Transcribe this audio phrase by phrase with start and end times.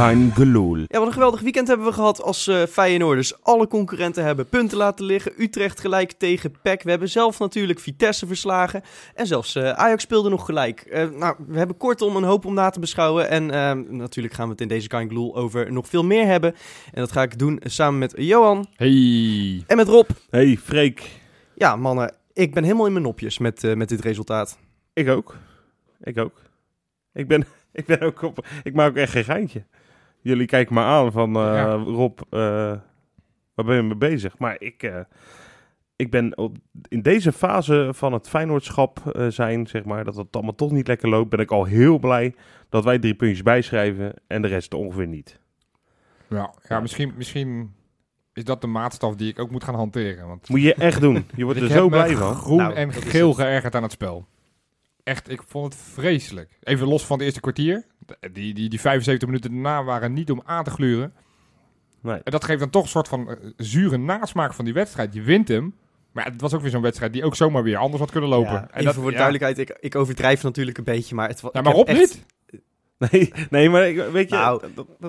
[0.00, 0.76] Kein gelul.
[0.76, 3.42] Ja, wat een geweldig weekend hebben we gehad als uh, Feyenoorders.
[3.42, 5.32] Alle concurrenten hebben punten laten liggen.
[5.36, 6.82] Utrecht gelijk tegen PEC.
[6.82, 8.82] We hebben zelf natuurlijk Vitesse verslagen.
[9.14, 10.86] En zelfs uh, Ajax speelde nog gelijk.
[10.92, 13.28] Uh, nou, we hebben kortom een hoop om na te beschouwen.
[13.28, 13.46] En
[13.96, 16.54] natuurlijk gaan we het in deze Kein gelul over nog veel meer hebben.
[16.92, 18.66] En dat ga ik doen samen met Johan.
[18.76, 19.64] Hey.
[19.66, 20.08] En met Rob.
[20.30, 21.20] Hey, Freek.
[21.54, 22.14] Ja, mannen.
[22.32, 24.58] Ik ben helemaal in mijn nopjes met, met dit resultaat.
[24.92, 25.36] Ik ook.
[26.02, 26.42] Ik ook.
[27.12, 28.46] Ik ben, ik ben ook op.
[28.62, 29.64] Ik maak ook echt geen geintje.
[30.20, 32.40] Jullie kijken me aan van uh, Rob, uh,
[33.54, 34.38] waar ben je mee bezig?
[34.38, 35.00] Maar ik, uh,
[35.96, 36.56] ik ben op,
[36.88, 41.08] in deze fase van het Feyenoordschap zijn, zeg maar, dat het allemaal toch niet lekker
[41.08, 42.34] loopt, ben ik al heel blij
[42.68, 45.40] dat wij drie puntjes bijschrijven en de rest ongeveer niet.
[46.28, 47.74] Ja, ja misschien, misschien
[48.32, 50.26] is dat de maatstaf die ik ook moet gaan hanteren.
[50.26, 51.26] Want moet je echt doen.
[51.34, 52.34] Je wordt er zo blij van.
[52.34, 54.26] groen nou, en geel geërgerd aan het spel
[55.10, 56.58] echt, ik vond het vreselijk.
[56.62, 57.86] Even los van het eerste kwartier.
[58.32, 61.12] Die, die, die 75 minuten daarna waren niet om aan te gluren.
[62.02, 62.20] Nee.
[62.24, 65.14] En dat geeft dan toch een soort van uh, zure nasmaak van die wedstrijd.
[65.14, 65.74] Je wint hem.
[66.12, 68.52] Maar het was ook weer zo'n wedstrijd die ook zomaar weer anders had kunnen lopen.
[68.52, 71.50] Ja, en dat, voor de duidelijkheid, ik, ik overdrijf natuurlijk een beetje, maar het was...
[71.52, 71.98] Ja, maar Rob echt...
[71.98, 72.24] niet.
[73.10, 74.34] Nee, nee, maar ik, weet je...
[74.34, 74.62] Nou,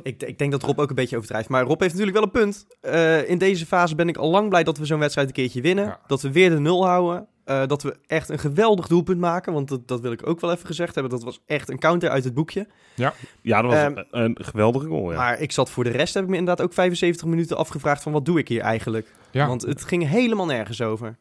[0.03, 1.49] ik, ik, denk dat Rob ook een beetje overdrijft.
[1.49, 2.67] Maar Rob heeft natuurlijk wel een punt.
[2.81, 5.61] Uh, in deze fase ben ik al lang blij dat we zo'n wedstrijd een keertje
[5.61, 5.85] winnen.
[5.85, 5.99] Ja.
[6.07, 7.27] Dat we weer de nul houden.
[7.45, 9.53] Uh, dat we echt een geweldig doelpunt maken.
[9.53, 11.11] Want dat, dat wil ik ook wel even gezegd hebben.
[11.11, 12.67] Dat was echt een counter uit het boekje.
[12.95, 15.11] Ja, ja dat was um, een, geweldige goal.
[15.11, 15.17] Ja.
[15.17, 18.11] Maar ik zat voor de rest, heb ik me inderdaad ook 75 minuten afgevraagd van
[18.11, 19.13] wat doe ik hier eigenlijk?
[19.31, 19.47] Ja.
[19.47, 21.17] Want het ging helemaal nergens over.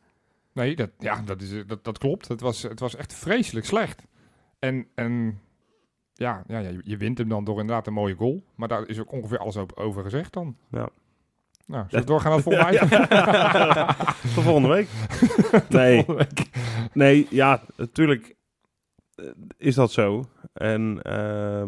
[0.52, 2.28] Nee, dat, ja, dat, is, dat, dat klopt.
[2.28, 4.02] Het was, het was echt vreselijk slecht.
[4.58, 5.40] En, en
[6.14, 8.42] ja, ja, ja, je wint hem dan door inderdaad een mooie goal.
[8.54, 10.56] Maar daar is ook ongeveer alles over gezegd dan.
[10.70, 10.88] Ja.
[11.70, 12.88] Nou, zullen we doorgaan naar volgende week?
[14.34, 14.88] Voor volgende week.
[15.68, 16.06] Nee.
[16.92, 18.36] Nee, ja, natuurlijk
[19.14, 19.24] eh,
[19.56, 20.24] is dat zo.
[20.52, 21.62] En uh,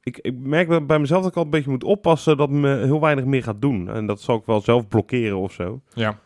[0.00, 3.00] ik, ik merk bij mezelf dat ik al een beetje moet oppassen dat me heel
[3.00, 3.88] weinig meer gaat doen.
[3.88, 5.80] En dat zal ik wel zelf blokkeren of zo.
[5.94, 6.18] Ja.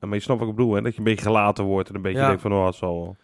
[0.00, 0.82] Maar je snapt wat ik bedoel, hè?
[0.82, 2.26] dat je een beetje gelaten wordt en een beetje ja.
[2.26, 3.16] denkt van, oh, het zal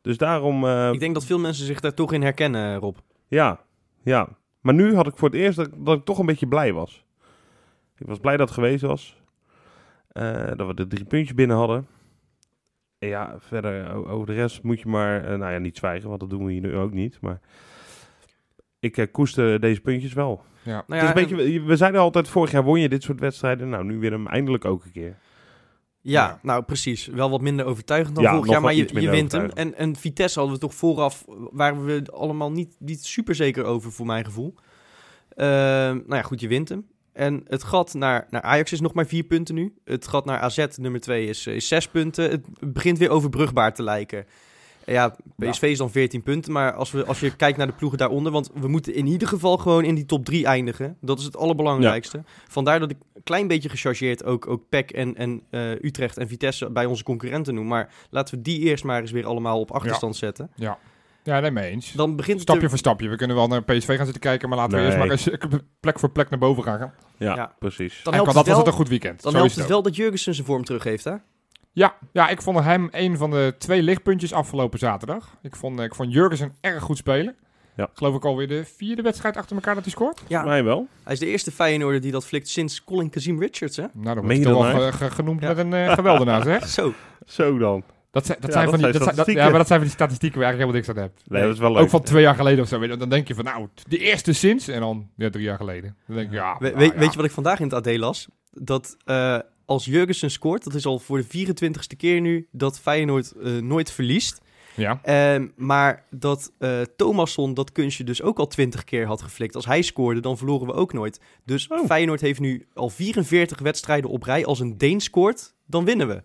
[0.00, 0.64] Dus daarom...
[0.64, 2.96] Uh, ik denk dat veel mensen zich daar toch in herkennen, Rob.
[3.28, 3.60] Ja,
[4.02, 4.28] ja.
[4.60, 7.06] Maar nu had ik voor het eerst dat, dat ik toch een beetje blij was.
[7.98, 9.22] Ik was blij dat het geweest was.
[10.12, 11.86] Uh, dat we de drie puntjes binnen hadden.
[12.98, 16.20] En ja, verder over de rest moet je maar, uh, nou ja, niet zwijgen, want
[16.20, 17.20] dat doen we hier nu ook niet.
[17.20, 17.40] Maar
[18.80, 20.42] ik uh, koester deze puntjes wel.
[20.62, 20.84] Ja.
[20.86, 23.20] Nou ja, het is een beetje, we zeiden altijd, vorig jaar won je dit soort
[23.20, 23.68] wedstrijden.
[23.68, 25.16] Nou, nu weer hem eindelijk ook een keer.
[26.00, 27.06] Ja, ja, nou precies.
[27.06, 29.50] Wel wat minder overtuigend dan ja, vorig jaar, maar je, je wint hem.
[29.50, 33.92] En, en Vitesse hadden we toch vooraf, waren we allemaal niet, niet super zeker over,
[33.92, 34.54] voor mijn gevoel.
[34.56, 36.86] Uh, nou ja, goed, je wint hem.
[37.18, 39.74] En het gat naar, naar Ajax is nog maar vier punten nu.
[39.84, 42.30] Het gat naar AZ nummer twee is, eh, is zes punten.
[42.30, 44.26] Het begint weer overbrugbaar te lijken.
[44.84, 46.52] Ja, PSV is dan 14 punten.
[46.52, 48.32] Maar als, we, als je kijkt naar de ploegen daaronder.
[48.32, 50.96] Want we moeten in ieder geval gewoon in die top 3 eindigen.
[51.00, 52.22] Dat is het allerbelangrijkste.
[52.48, 56.28] Vandaar dat ik een klein beetje gechargeerd ook, ook PEC en, en uh, Utrecht en
[56.28, 57.66] Vitesse bij onze concurrenten noem.
[57.66, 60.18] Maar laten we die eerst maar eens weer allemaal op achterstand ja.
[60.18, 60.50] zetten.
[60.54, 60.78] Ja.
[61.28, 61.92] Ja, nee, mee eens.
[61.92, 62.68] Dan begint stapje te...
[62.68, 63.08] voor stapje.
[63.08, 65.28] We kunnen wel naar PSV gaan zitten kijken, maar laten we eerst maar eens
[65.80, 66.92] plek voor plek naar boven gaan.
[67.16, 67.54] Ja, ja.
[67.58, 68.00] precies.
[68.02, 69.22] Dan en dat was het een goed weekend.
[69.22, 71.14] Dan helpt het wel dat Jurgensen zijn vorm terug heeft, hè?
[71.72, 75.36] Ja, ja, ik vond hem een van de twee lichtpuntjes afgelopen zaterdag.
[75.42, 77.36] Ik vond, ik vond Jurgensen erg goed spelen.
[77.76, 77.90] Ja.
[77.92, 80.22] Geloof ik alweer de vierde wedstrijd achter elkaar dat hij scoort.
[80.28, 80.86] Ja, mij wel.
[81.02, 83.82] Hij is de eerste Feyenoorder die dat flikt sinds Colin Kazim Richards, hè?
[83.92, 86.68] Nou, dan wordt hij toch wel genoemd met een uh, geweldenaar, zeg.
[86.78, 86.92] Zo.
[87.26, 87.84] Zo dan.
[88.10, 90.40] Dat, zijn, dat, ja, zijn van die, dat, ja, maar dat zijn van die statistieken
[90.40, 91.30] waar je eigenlijk helemaal niks aan hebt.
[91.30, 91.82] Nee, dat is wel leuk.
[91.82, 92.96] Ook van twee jaar geleden of zo.
[92.96, 94.68] Dan denk je van, nou, de eerste sinds.
[94.68, 95.96] En dan ja, drie jaar geleden.
[96.06, 96.56] Dan denk je, ja.
[96.58, 98.28] We, nou, weet je wat ik vandaag in het AD las?
[98.50, 103.32] Dat uh, als Jurgensen scoort, dat is al voor de 24ste keer nu, dat Feyenoord
[103.36, 104.40] uh, nooit verliest.
[104.74, 105.00] Ja.
[105.38, 109.54] Uh, maar dat uh, Thomasson dat kunstje dus ook al 20 keer had geflikt.
[109.54, 111.20] Als hij scoorde, dan verloren we ook nooit.
[111.44, 111.86] Dus oh.
[111.86, 114.44] Feyenoord heeft nu al 44 wedstrijden op rij.
[114.44, 116.22] Als een Deen scoort, dan winnen we.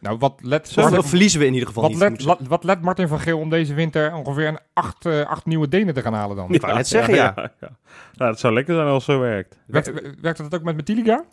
[0.00, 0.76] Nou, wat let...
[0.76, 2.00] Martin, verliezen we in ieder geval wat niet.
[2.00, 5.46] Let, wat, wat let Martin van Geel om deze winter ongeveer een acht, uh, acht
[5.46, 6.54] nieuwe Denen te gaan halen dan?
[6.54, 7.32] Ik wou net zeggen, ja.
[7.36, 7.50] ja.
[7.60, 7.70] ja,
[8.12, 8.26] ja.
[8.26, 9.58] het zou lekker zijn als het zo werkt.
[9.66, 11.24] Werkt, werkt dat ook met Metiliga?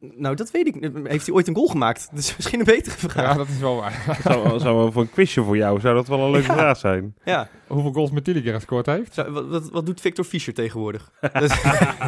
[0.00, 0.90] Nou, dat weet ik.
[1.04, 2.08] Heeft hij ooit een goal gemaakt?
[2.10, 3.30] Dat is misschien een betere vraag.
[3.30, 4.18] Ja, dat is wel waar.
[4.22, 7.14] zou, zou voor een quizje voor jou, zou dat wel een leuke vraag zijn.
[7.24, 7.48] Ja.
[7.66, 9.14] Hoeveel goals Metiliga gescoord heeft?
[9.14, 11.10] Zou, wat, wat, wat, doet Victor Fischer tegenwoordig?
[11.40, 11.62] dus,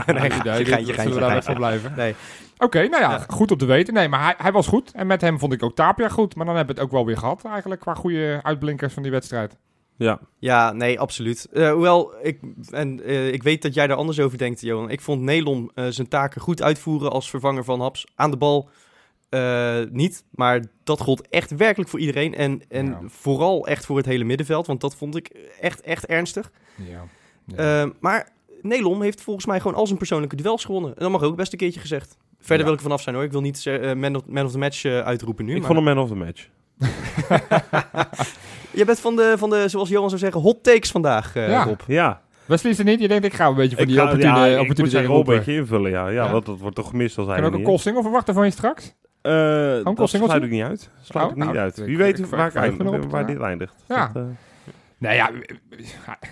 [0.06, 1.92] nee, nee, geintje, zullen we daar even blijven?
[1.96, 2.14] Nee.
[2.58, 3.94] Oké, okay, nou ja, ja, goed om te weten.
[3.94, 4.92] Nee, maar hij, hij was goed.
[4.92, 6.34] En met hem vond ik ook Tapia goed.
[6.34, 9.12] Maar dan hebben we het ook wel weer gehad eigenlijk qua goede uitblinkers van die
[9.12, 9.56] wedstrijd.
[9.96, 10.20] Ja.
[10.38, 11.48] Ja, nee, absoluut.
[11.52, 14.90] Uh, hoewel, ik, en, uh, ik weet dat jij daar anders over denkt, Johan.
[14.90, 18.06] Ik vond Nelon uh, zijn taken goed uitvoeren als vervanger van Haps.
[18.14, 18.68] Aan de bal
[19.90, 22.34] niet, maar dat gold echt werkelijk voor iedereen.
[22.34, 23.00] En, en ja.
[23.06, 25.28] vooral echt voor het hele middenveld, want dat vond ik
[25.60, 26.50] echt, echt ernstig.
[26.74, 27.04] Ja.
[27.46, 27.92] ja.
[28.00, 28.32] maar
[28.62, 30.90] Nelom heeft volgens mij gewoon al zijn persoonlijke duels gewonnen.
[30.90, 32.16] En dat mag ook best een keertje gezegd.
[32.40, 33.24] Verder wil ik vanaf zijn hoor.
[33.24, 35.54] Ik wil niet uh, man, of, man, of, the match uh, uitroepen nu.
[35.54, 35.66] Ik maar...
[35.66, 36.48] vond hem man of the match.
[38.78, 41.64] Je bent van de, van de, zoals Johan zou zeggen, hot takes vandaag, uh, ja.
[41.64, 41.80] Rob.
[41.86, 42.20] Ja.
[42.44, 43.00] Wesley is er niet.
[43.00, 46.08] Je denkt, ik ga een beetje van die opportunity ja, opportunity een beetje invullen, ja.
[46.08, 48.44] Ja, Want dat wordt toch gemist als hij Kan ook een call single verwachten van
[48.44, 48.94] je straks?
[49.22, 49.32] Uh,
[49.94, 50.90] dat sluit ik niet uit.
[51.02, 51.76] Sluit oh, ik niet nou, uit.
[51.76, 53.74] Wie weet waar, ik waar dit eindigt.
[53.88, 54.10] Ja.
[54.14, 54.24] Dat.
[54.98, 55.30] Nee, ja,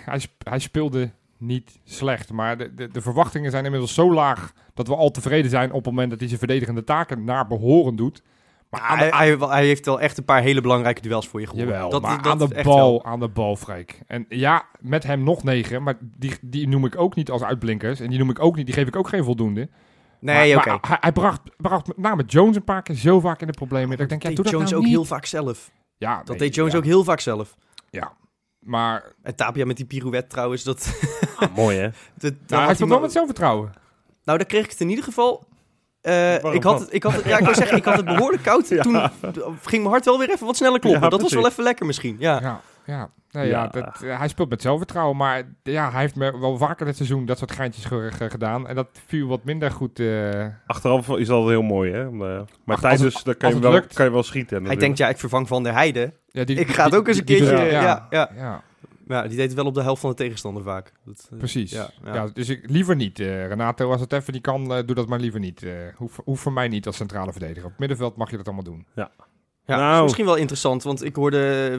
[0.05, 2.31] hij, hij speelde niet slecht.
[2.31, 5.75] Maar de, de, de, verwachtingen zijn inmiddels zo laag dat we al tevreden zijn op
[5.75, 8.23] het moment dat hij zijn verdedigende taken naar behoren doet.
[8.69, 11.73] Maar hij, hij, hij, heeft wel echt een paar hele belangrijke duels voor je gewonnen.
[11.73, 14.01] Jawel, dat, maar dat aan, de bal, aan de bal, Freek.
[14.07, 17.99] En ja, met hem nog negen, maar die, die noem ik ook niet als uitblinkers.
[17.99, 19.69] En die noem ik ook niet, die geef ik ook geen voldoende.
[20.19, 20.77] Nee, oké.
[20.81, 23.89] Hij, hij, bracht, bracht met name Jones een paar keer zo vaak in de problemen.
[23.89, 25.71] Dat ik denk, ja, doe Jones nou ook heel vaak zelf.
[25.97, 27.55] Ja, dat deed Jones ook heel vaak zelf.
[27.89, 28.13] Ja,
[28.65, 29.13] maar...
[29.21, 30.99] En Tapia met die pirouette trouwens, dat...
[31.35, 31.89] Ah, mooi hè?
[32.29, 33.73] dat, nou, hij stond wel met zelfvertrouwen.
[34.23, 35.47] Nou, daar kreeg ik het in ieder geval
[36.05, 38.43] uh, ik, had het, ik had het, ja, ik wil zeggen, ik had het behoorlijk
[38.43, 38.67] koud.
[38.81, 39.09] Toen
[39.61, 41.09] ging mijn hart wel weer even wat sneller kloppen.
[41.09, 42.15] dat was wel even lekker misschien.
[42.19, 43.09] Ja, ja, ja.
[43.31, 43.67] Nee, ja.
[43.67, 45.17] dat, uh, hij speelt met zelfvertrouwen.
[45.17, 48.67] Maar ja, hij heeft me wel vaker dit seizoen dat soort geintjes gedaan.
[48.67, 49.99] En dat viel wat minder goed.
[49.99, 50.45] Uh...
[50.65, 52.11] Achteraf is dat heel mooi, hè?
[52.11, 54.65] Maar tijdens, dan kan je, wel, kan je wel schieten.
[54.65, 56.13] Hij denkt, ja, ik vervang Van der Heide.
[56.27, 57.57] Ja, die, ik ga het ook eens een keertje...
[57.57, 58.29] ja, ja.
[58.35, 58.63] ja.
[59.07, 60.91] Ja, die deed het wel op de helft van de tegenstander vaak.
[61.03, 61.71] Dat, uh, Precies.
[61.71, 62.27] Ja, ja.
[62.33, 63.19] dus ik, liever niet.
[63.19, 65.65] Uh, Renato, als het even niet kan, uh, doe dat maar liever niet.
[65.95, 67.63] hoef, hoef voor mij niet als centrale verdediger.
[67.63, 68.85] Op het middenveld mag je dat allemaal doen.
[68.95, 69.11] Ja.
[69.65, 70.03] Ja, nou.
[70.03, 71.77] misschien wel interessant, want ik hoorde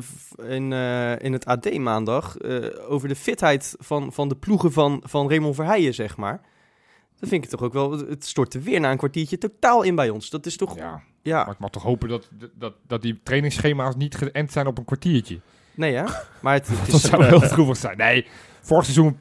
[0.49, 0.73] in,
[1.21, 2.37] in het AD maandag
[2.89, 6.41] over de fitheid van, van de ploegen van, van Raymond Verheijen, zeg maar.
[7.19, 10.11] Dan vind ik toch ook wel, het stortte weer na een kwartiertje totaal in bij
[10.11, 10.31] ons.
[10.31, 10.77] Dat is toch...
[10.77, 11.45] Ja, ja.
[11.45, 14.85] maar ik mag toch hopen dat, dat, dat die trainingsschema's niet geënt zijn op een
[14.85, 15.41] kwartiertje.
[15.75, 16.23] Nee, ja.
[16.41, 17.97] Maar het, het is dat zou heel droevig zijn.
[17.97, 18.27] Nee,
[18.61, 19.19] vorig seizoen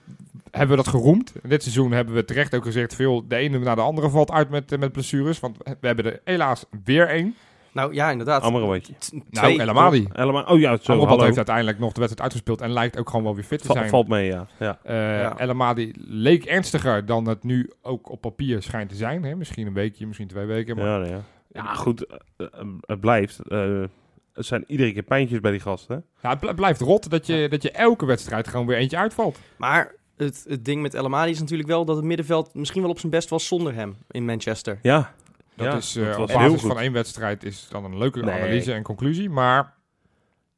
[0.52, 1.34] hebben we dat geroemd.
[1.44, 2.96] Dit seizoen hebben we terecht ook gezegd...
[2.96, 5.40] Veel, de ene na de andere valt uit met, eh, met blessures.
[5.40, 7.36] Want we hebben er helaas weer één.
[7.76, 8.42] Nou ja, inderdaad.
[8.42, 8.94] Amrabatje.
[9.30, 10.08] Nou, Elamadi.
[10.48, 10.92] Oh ja, zo.
[10.92, 13.72] Amrabat heeft uiteindelijk nog de wedstrijd uitgespeeld en lijkt ook gewoon wel weer fit te
[13.72, 13.90] zijn.
[13.90, 14.48] Valt mee, ja.
[14.60, 14.80] ja.
[14.86, 15.40] Uh, ja.
[15.40, 19.24] Elamadi leek ernstiger dan het nu ook op papier schijnt te zijn.
[19.24, 19.36] Hè?
[19.36, 20.76] Misschien een weekje, misschien twee weken.
[20.76, 20.86] Maar...
[20.86, 21.22] Ja, ja.
[21.52, 22.06] ja, goed.
[22.38, 22.48] Uh,
[22.82, 23.40] het blijft.
[23.48, 23.84] Uh,
[24.34, 26.06] het zijn iedere keer pijntjes bij die gasten.
[26.22, 29.40] Ja, het blijft rot dat je, dat je elke wedstrijd gewoon weer eentje uitvalt.
[29.58, 32.92] Maar het, het ding met El Amadi is natuurlijk wel dat het middenveld misschien wel
[32.92, 34.80] op zijn best was zonder hem in Manchester.
[34.82, 35.14] Ja.
[35.56, 39.30] Dat is uh, op basis van één wedstrijd is dan een leuke analyse en conclusie,
[39.30, 39.74] maar...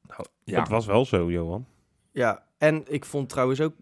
[0.07, 0.59] Nou, ja.
[0.59, 1.65] Het was wel zo, Johan.
[2.11, 3.73] Ja, en ik vond trouwens ook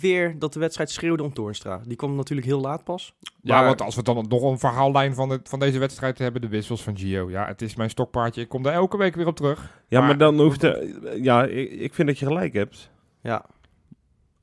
[0.00, 1.80] weer dat de wedstrijd schreeuwde om Toornstra.
[1.86, 3.14] Die kwam natuurlijk heel laat pas.
[3.40, 6.48] Ja, want als we dan nog een verhaallijn van, het, van deze wedstrijd hebben, de
[6.48, 7.30] wissels van Gio.
[7.30, 8.40] Ja, het is mijn stokpaardje.
[8.40, 9.82] Ik kom daar elke week weer op terug.
[9.88, 11.18] Ja, maar, dan hoeft er...
[11.22, 12.90] Ja, ik, ik vind dat je gelijk hebt.
[13.22, 13.44] Ja.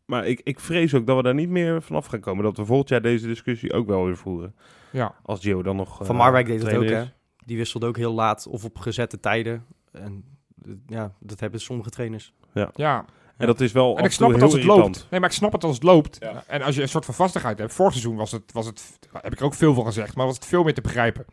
[0.05, 2.43] Maar ik, ik vrees ook dat we daar niet meer vanaf gaan komen.
[2.43, 4.55] Dat we volgend jaar deze discussie ook wel weer voeren.
[4.91, 5.15] Ja.
[5.23, 5.95] Als Gio dan nog...
[5.95, 7.03] Van uh, Marwijk deed het ook, hè?
[7.45, 9.65] Die wisselde ook heel laat of op gezette tijden.
[9.91, 10.23] En
[10.87, 12.33] ja, dat hebben sommige trainers.
[12.53, 12.69] Ja.
[12.73, 13.05] Ja,
[13.37, 13.97] en dat is wel.
[13.97, 15.07] En ik snap het als het loopt.
[15.09, 16.19] Nee, maar ik snap het als het loopt.
[16.47, 17.73] En als je een soort van vastigheid hebt.
[17.73, 20.35] Vorig seizoen was het, was het, heb ik er ook veel van gezegd, maar was
[20.35, 21.25] het veel meer te begrijpen.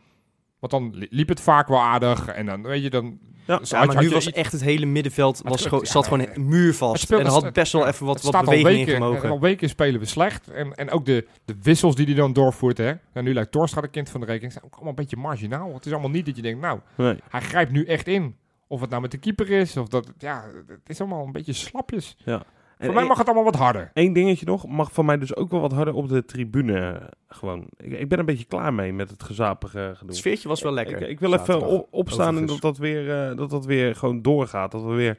[0.59, 2.27] Want dan liep het vaak wel aardig.
[2.27, 3.19] En dan weet je dan.
[3.45, 7.11] Ja, ja maar nu was echt het hele middenveld was gewoon, zat gewoon muurvast.
[7.11, 9.29] En had best wel even wat, wat beweging in mogen.
[9.29, 10.47] Al weken spelen we slecht.
[10.47, 12.77] En, en ook de, de wissels die hij dan doorvoert.
[12.77, 12.93] Hè.
[13.13, 14.51] En nu lijkt Torstra de kind van de rekening.
[14.51, 15.73] zijn ook allemaal een beetje marginaal.
[15.73, 17.17] Het is allemaal niet dat je denkt, nou, nee.
[17.29, 18.35] hij grijpt nu echt in.
[18.67, 21.53] Of het nou met de keeper is, of dat, ja, het is allemaal een beetje
[21.53, 22.17] slapjes.
[22.25, 22.45] Ja.
[22.79, 23.91] Voor mij mag het allemaal wat harder.
[23.93, 27.09] Eén dingetje nog, mag van mij dus ook wel wat harder op de tribune.
[27.27, 27.67] Gewoon.
[27.77, 30.07] Ik, ik ben een beetje klaar mee met het gezapige gedoe.
[30.07, 31.01] Het sfeertje was wel lekker.
[31.01, 34.71] Ik, ik wil even opstaan en dat dat, weer, uh, dat dat weer gewoon doorgaat.
[34.71, 35.17] Dat we weer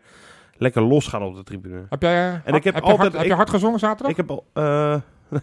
[0.57, 1.87] lekker losgaan op de tribune.
[1.89, 4.11] Heb jij, en ik heb, heb, altijd, je hard, heb je hard gezongen zaterdag?
[4.11, 4.47] Ik heb al...
[4.55, 4.97] Uh,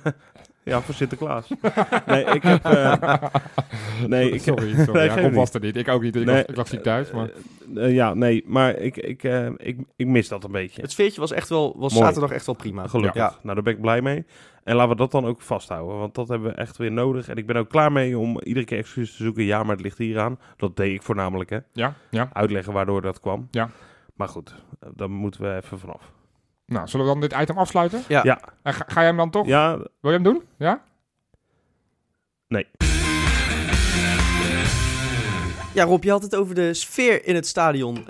[0.66, 1.48] Ja, voor Sinterklaas.
[2.06, 2.66] nee, ik heb...
[2.66, 3.24] Uh,
[4.08, 5.08] nee, ik, sorry, sorry.
[5.08, 5.76] Nee, ja, was er niet.
[5.76, 6.16] Ik ook niet.
[6.16, 7.30] Ik, nee, ik lag ziek thuis, maar...
[7.74, 10.82] Uh, ja, nee, maar ik, ik, uh, ik, ik mis dat een beetje.
[10.82, 11.76] Het sfeertje was echt wel...
[11.78, 12.88] Was zaterdag echt wel prima.
[12.88, 13.22] Gelukkig.
[13.22, 13.36] Ja.
[13.42, 14.26] Nou, daar ben ik blij mee.
[14.64, 15.98] En laten we dat dan ook vasthouden.
[15.98, 17.30] Want dat hebben we echt weer nodig.
[17.30, 19.44] En ik ben ook klaar mee om iedere keer excuses te zoeken.
[19.44, 20.40] Ja, maar het ligt hier aan.
[20.58, 21.60] Dat deed ik voornamelijk, hè.
[21.74, 22.30] Ja, ja.
[22.34, 23.48] Uitleggen waardoor dat kwam.
[23.52, 23.70] Ja.
[24.16, 24.56] Maar goed,
[24.96, 26.12] daar moeten we even vanaf.
[26.66, 28.04] Nou, zullen we dan dit item afsluiten?
[28.08, 28.24] Ja.
[28.24, 28.40] ja.
[28.64, 29.48] Ga, ga, jij hem dan toch?
[29.48, 29.78] Ja.
[29.78, 30.44] Wil je hem doen?
[30.58, 30.84] Ja?
[32.48, 32.68] Nee.
[35.74, 38.06] Ja, Rob, je had het over de sfeer in het stadion uh,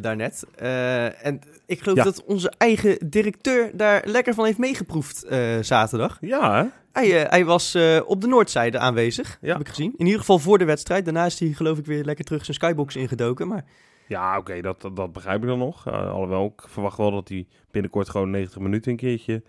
[0.00, 0.44] daarnet.
[0.62, 6.18] Uh, en ik geloof dat onze eigen directeur daar lekker van heeft meegeproefd uh, zaterdag.
[6.20, 6.68] Ja, hè?
[6.92, 9.52] Hij, hij was op de noordzijde aanwezig, ja.
[9.52, 9.94] heb ik gezien.
[9.96, 11.04] In ieder geval voor de wedstrijd.
[11.04, 13.48] Daarna is hij geloof ik weer lekker terug zijn skybox ingedoken.
[13.48, 13.64] Maar...
[14.10, 15.90] Ja, oké, dat, dat, begrijp ik dan nog.
[15.90, 19.42] alhoewel, ik verwacht wel dat hij binnenkort gewoon 90 minuten een keertje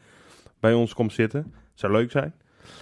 [0.60, 1.54] bij ons komt zitten.
[1.74, 2.34] Zou leuk zijn.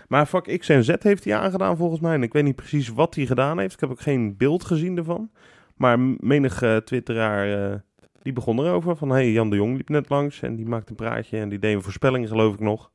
[0.08, 2.14] Maar vak X en Z heeft hij aangedaan volgens mij.
[2.14, 3.74] En ik weet niet precies wat hij gedaan heeft.
[3.74, 5.32] Ik heb ook geen beeld gezien ervan.
[5.76, 7.76] Maar menig uh, twitteraar uh,
[8.22, 8.96] die begon erover.
[8.96, 11.38] Van hey, Jan de Jong liep net langs en die maakte een praatje.
[11.38, 12.92] En die deed een voorspelling geloof ik nog.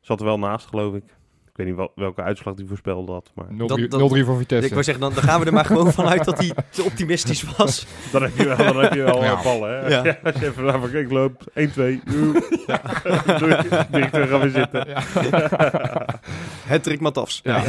[0.00, 1.04] Zat er wel naast geloof ik.
[1.54, 3.30] Ik weet niet wel, welke uitslag die voorspelde had.
[3.34, 3.46] Maar...
[3.46, 3.56] 0-3
[4.24, 4.66] voor Vitesse.
[4.66, 7.42] Ik wou zeggen, dan, dan gaan we er maar gewoon vanuit dat hij te optimistisch
[7.56, 7.86] was.
[8.12, 9.42] dan heb je wel, dan heb je wel ja.
[9.42, 9.68] ballen.
[9.70, 9.88] Hè?
[9.88, 10.04] Ja.
[10.04, 10.18] ja.
[10.24, 12.02] als je even naar ik loop, 1, 2,
[12.66, 12.80] ja.
[13.90, 14.86] directeur gaan we zitten.
[16.66, 17.40] Het trick Matafs.
[17.42, 17.60] Ja,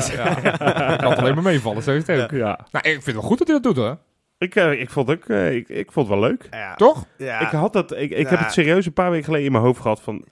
[0.97, 2.31] kan alleen maar meevallen, zo is het ook.
[2.31, 2.59] Ja.
[2.71, 3.97] Nou, ik vind het wel goed dat hij dat doet hoor.
[4.37, 6.47] Ik, uh, ik, vond ook, uh, ik, ik vond het wel leuk.
[6.51, 6.75] Ja.
[6.75, 7.05] Toch?
[7.17, 7.39] Ja.
[7.39, 9.81] Ik, had dat, ik, ik heb het serieus een paar weken geleden in mijn hoofd
[9.81, 10.25] gehad van...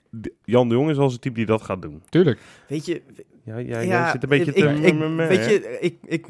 [0.44, 2.02] Jan de Jong is als het type die dat gaat doen.
[2.08, 2.40] Tuurlijk.
[2.68, 3.02] Weet je...
[3.44, 4.60] Ja, ja, ja zit een beetje te...
[4.60, 4.98] Ik,
[5.28, 6.26] weet je, ik, ik,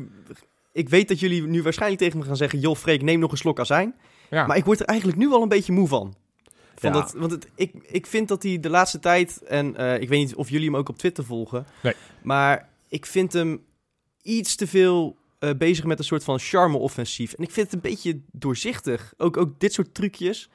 [0.73, 2.59] ik weet dat jullie nu waarschijnlijk tegen me gaan zeggen...
[2.59, 3.94] joh, Freek, neem nog een slok azijn.
[4.30, 4.47] Ja.
[4.47, 6.14] Maar ik word er eigenlijk nu wel een beetje moe van.
[6.75, 7.00] van ja.
[7.00, 9.42] dat, want het, ik, ik vind dat hij de laatste tijd...
[9.42, 11.66] en uh, ik weet niet of jullie hem ook op Twitter volgen...
[11.83, 11.94] Nee.
[12.23, 13.64] maar ik vind hem
[14.23, 17.33] iets te veel uh, bezig met een soort van charme-offensief.
[17.33, 19.14] En ik vind het een beetje doorzichtig.
[19.16, 20.50] Ook, ook dit soort trucjes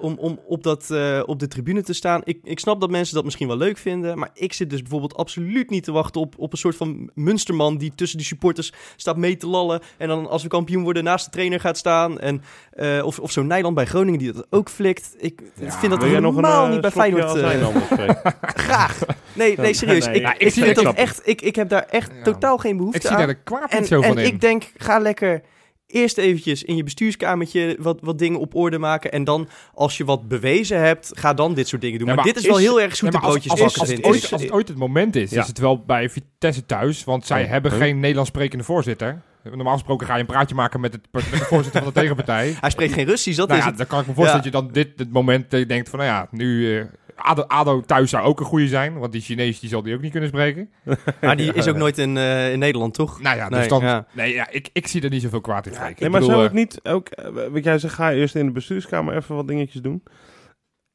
[0.00, 2.20] om, om op, dat, uh, op de tribune te staan.
[2.24, 4.18] Ik, ik snap dat mensen dat misschien wel leuk vinden.
[4.18, 7.76] Maar ik zit dus bijvoorbeeld absoluut niet te wachten op, op een soort van Munsterman
[7.76, 9.80] die tussen die supporters staat mee te lallen.
[9.98, 12.20] En dan als we kampioen worden naast de trainer gaat staan.
[12.20, 12.42] En,
[12.74, 15.14] uh, of, of zo'n Nijland bij Groningen die dat ook flikt.
[15.18, 17.36] Ik ja, vind dat helemaal nog een, niet bij Feyenoord.
[17.36, 18.10] Uh,
[18.66, 19.00] graag.
[19.32, 20.06] Nee, nee serieus.
[20.06, 22.22] Nee, ik, ik, vind dat echt, ik, ik heb daar echt ja.
[22.22, 23.12] totaal geen behoefte aan.
[23.12, 24.32] Ik zie daar de kwaad niet zo van en in.
[24.32, 25.42] ik denk, ga lekker
[25.90, 29.12] eerst eventjes in je bestuurskamertje wat, wat dingen op orde maken.
[29.12, 32.14] En dan, als je wat bewezen hebt, ga dan dit soort dingen doen.
[32.14, 34.42] maar, dit is, wel heel erg zoete ja, broodjes als, als, als, het ooit, als
[34.42, 37.04] het ooit het moment is, is het wel bij Vitesse thuis.
[37.04, 39.22] Want zij hebben geen Nederlands sprekende voorzitter.
[39.42, 42.56] Normaal gesproken ga je een praatje maken met, het, met de voorzitter van de tegenpartij.
[42.60, 44.60] Hij spreekt geen Russisch, dat nou is ja, Dan kan ik me voorstellen dat je
[44.60, 46.84] dan dit het moment je denkt van, nou ja, nu uh,
[47.22, 50.00] Ado, Ado thuis zou ook een goede zijn, want die Chinees die zal die ook
[50.00, 50.70] niet kunnen spreken.
[51.20, 53.20] Maar die is ook nooit in, uh, in Nederland, toch?
[53.20, 54.06] Nou ja, dus nee, dan, ja.
[54.12, 55.72] nee, ja, ik, ik zie er niet zoveel kwaad in.
[55.72, 57.08] Ja, nee, maar zou ik niet ook,
[57.52, 60.02] wat jij zegt, ga eerst in de bestuurskamer even wat dingetjes doen.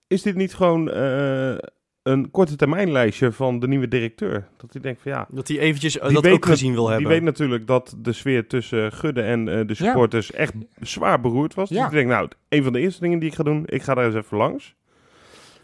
[0.07, 1.57] Is dit niet gewoon uh,
[2.03, 4.47] een korte termijnlijstje van de nieuwe directeur.
[4.57, 5.27] Dat hij denkt van ja...
[5.29, 7.07] Dat hij eventjes dat ook gezien wil hebben.
[7.07, 11.53] Die weet natuurlijk dat de sfeer tussen Gudde en uh, de supporters echt zwaar beroerd
[11.53, 11.69] was.
[11.69, 11.75] Ja.
[11.75, 13.93] Dus ik denk nou, een van de eerste dingen die ik ga doen, ik ga
[13.93, 14.75] daar eens even langs.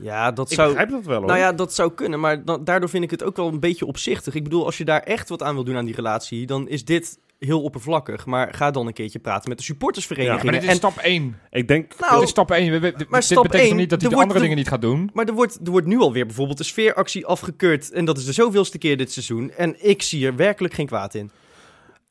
[0.02, 0.68] Ja, dat ik zou...
[0.68, 1.28] begrijp dat wel hoor.
[1.28, 4.36] Nou ja, dat zou kunnen, maar daardoor vind ik het ook wel een beetje opzichtig.
[4.36, 6.86] Ik bedoel, als je daar echt wat aan wil doen aan die relatie, dan is
[6.86, 8.26] dit heel oppervlakkig.
[8.26, 10.44] Maar ga dan een keertje praten met de supportersvereniging.
[10.44, 11.40] Ja, maar dit is stap 1.
[11.50, 11.94] Ik denk...
[12.00, 12.82] Nou, dit is stap 1.
[12.82, 15.10] maar dit stap betekent 1, niet dat hij de andere dingen niet gaat doen.
[15.14, 17.92] Maar er wordt, er wordt nu alweer bijvoorbeeld de sfeeractie afgekeurd.
[17.92, 19.52] En dat is de zoveelste keer dit seizoen.
[19.52, 21.32] En ik zie er werkelijk geen kwaad in.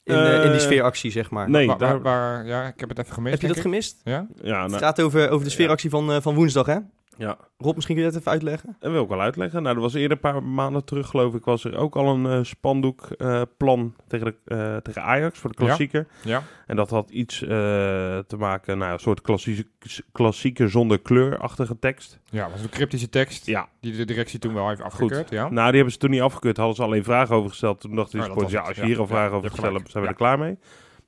[0.04, 1.50] In, uh, in die eh, sfeeractie, zeg maar.
[1.50, 2.02] Nee, waar, daar...
[2.02, 3.32] waar, ja, ik heb het even gemist.
[3.32, 4.00] Heb je dat gemist?
[4.04, 4.26] Ja?
[4.42, 6.76] ja nou, het gaat over, over de sfeeractie van, uh, van woensdag, hè?
[7.20, 7.36] Ja.
[7.58, 8.76] Rob, misschien kun je dat even uitleggen?
[8.78, 9.62] Dat wil ik wel uitleggen.
[9.62, 12.24] Nou, er was eerder een paar maanden terug, geloof ik, was er ook al een
[12.24, 16.06] uh, spandoekplan uh, tegen, de, uh, tegen Ajax voor de klassieker.
[16.22, 16.30] Ja.
[16.30, 16.42] ja.
[16.66, 19.66] En dat had iets te maken, nou, een soort klassieke,
[20.12, 22.18] klassieke zonder kleurachtige tekst.
[22.30, 23.46] Ja, dat was een cryptische tekst.
[23.46, 23.68] Ja.
[23.80, 25.30] Die de directie toen wel heeft afgekeurd.
[25.30, 25.48] Ja.
[25.50, 26.56] Nou, die hebben ze toen niet afgekeurd.
[26.56, 27.80] Hadden ze alleen vragen over gesteld.
[27.80, 30.16] Toen dachten ze, oh, ja, als je hier al vragen over stellen, zijn we er
[30.16, 30.58] klaar mee.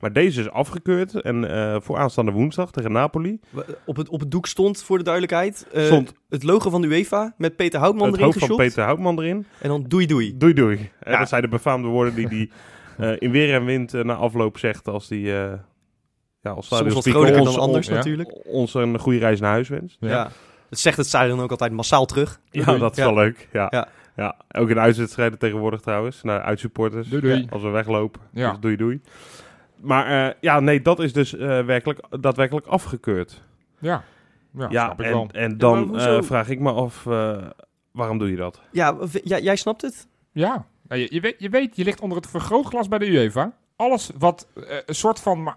[0.02, 1.20] Maar deze is afgekeurd.
[1.20, 3.40] En uh, voor aanstaande woensdag tegen Napoli.
[3.84, 6.86] Op het, op het doek stond, voor de duidelijkheid, uh, stond het logo van de
[6.86, 9.46] UEFA met Peter Houtman erin Het hoofd van Peter Houtman erin.
[9.58, 10.36] En dan doei doei.
[10.36, 10.90] Doei doei.
[11.04, 11.18] Ja.
[11.18, 12.50] dat zijn de befaamde woorden die hij
[13.12, 15.18] uh, in weer en wind na afloop zegt als hij...
[15.18, 15.60] ja,
[16.40, 18.30] als Soms wat vrolijker dan anders ons, natuurlijk.
[18.30, 19.96] Ja, ons een goede reis naar huis wenst.
[20.00, 20.08] Ja.
[20.08, 20.30] ja.
[20.68, 22.40] Dat zegt het stadion ook altijd massaal terug.
[22.50, 23.48] Ja, dat is wel leuk.
[23.52, 23.66] Ja.
[23.70, 23.88] ja.
[24.16, 26.22] Ja, ook in uitwedstrijden tegenwoordig trouwens.
[26.22, 27.08] Naar uitsupporters.
[27.08, 27.46] Doei, doei.
[27.50, 28.20] Als we weglopen.
[28.32, 28.50] Ja.
[28.50, 29.00] Dus doei doei
[29.82, 33.42] maar uh, ja, nee, dat is dus uh, werkelijk, daadwerkelijk afgekeurd.
[33.78, 34.04] Ja,
[34.58, 35.28] ja, ja en, wel.
[35.32, 37.04] en dan ja, uh, vraag ik me af,
[37.90, 38.60] waarom doe je dat?
[38.70, 40.06] Ja, ja jij snapt het?
[40.32, 43.52] Ja, je, je, weet, je weet, je ligt onder het vergrootglas bij de UEFA.
[43.76, 44.48] Alles wat
[44.86, 45.42] een soort van...
[45.42, 45.56] Maar,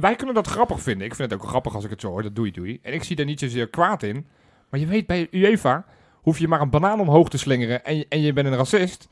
[0.00, 1.06] wij kunnen dat grappig vinden.
[1.06, 2.78] Ik vind het ook grappig als ik het zo hoor, dat doe je, doe je.
[2.82, 4.26] En ik zie daar niet zozeer kwaad in.
[4.68, 8.06] Maar je weet, bij UEFA hoef je maar een banaan omhoog te slingeren en je,
[8.08, 9.08] en je bent een racist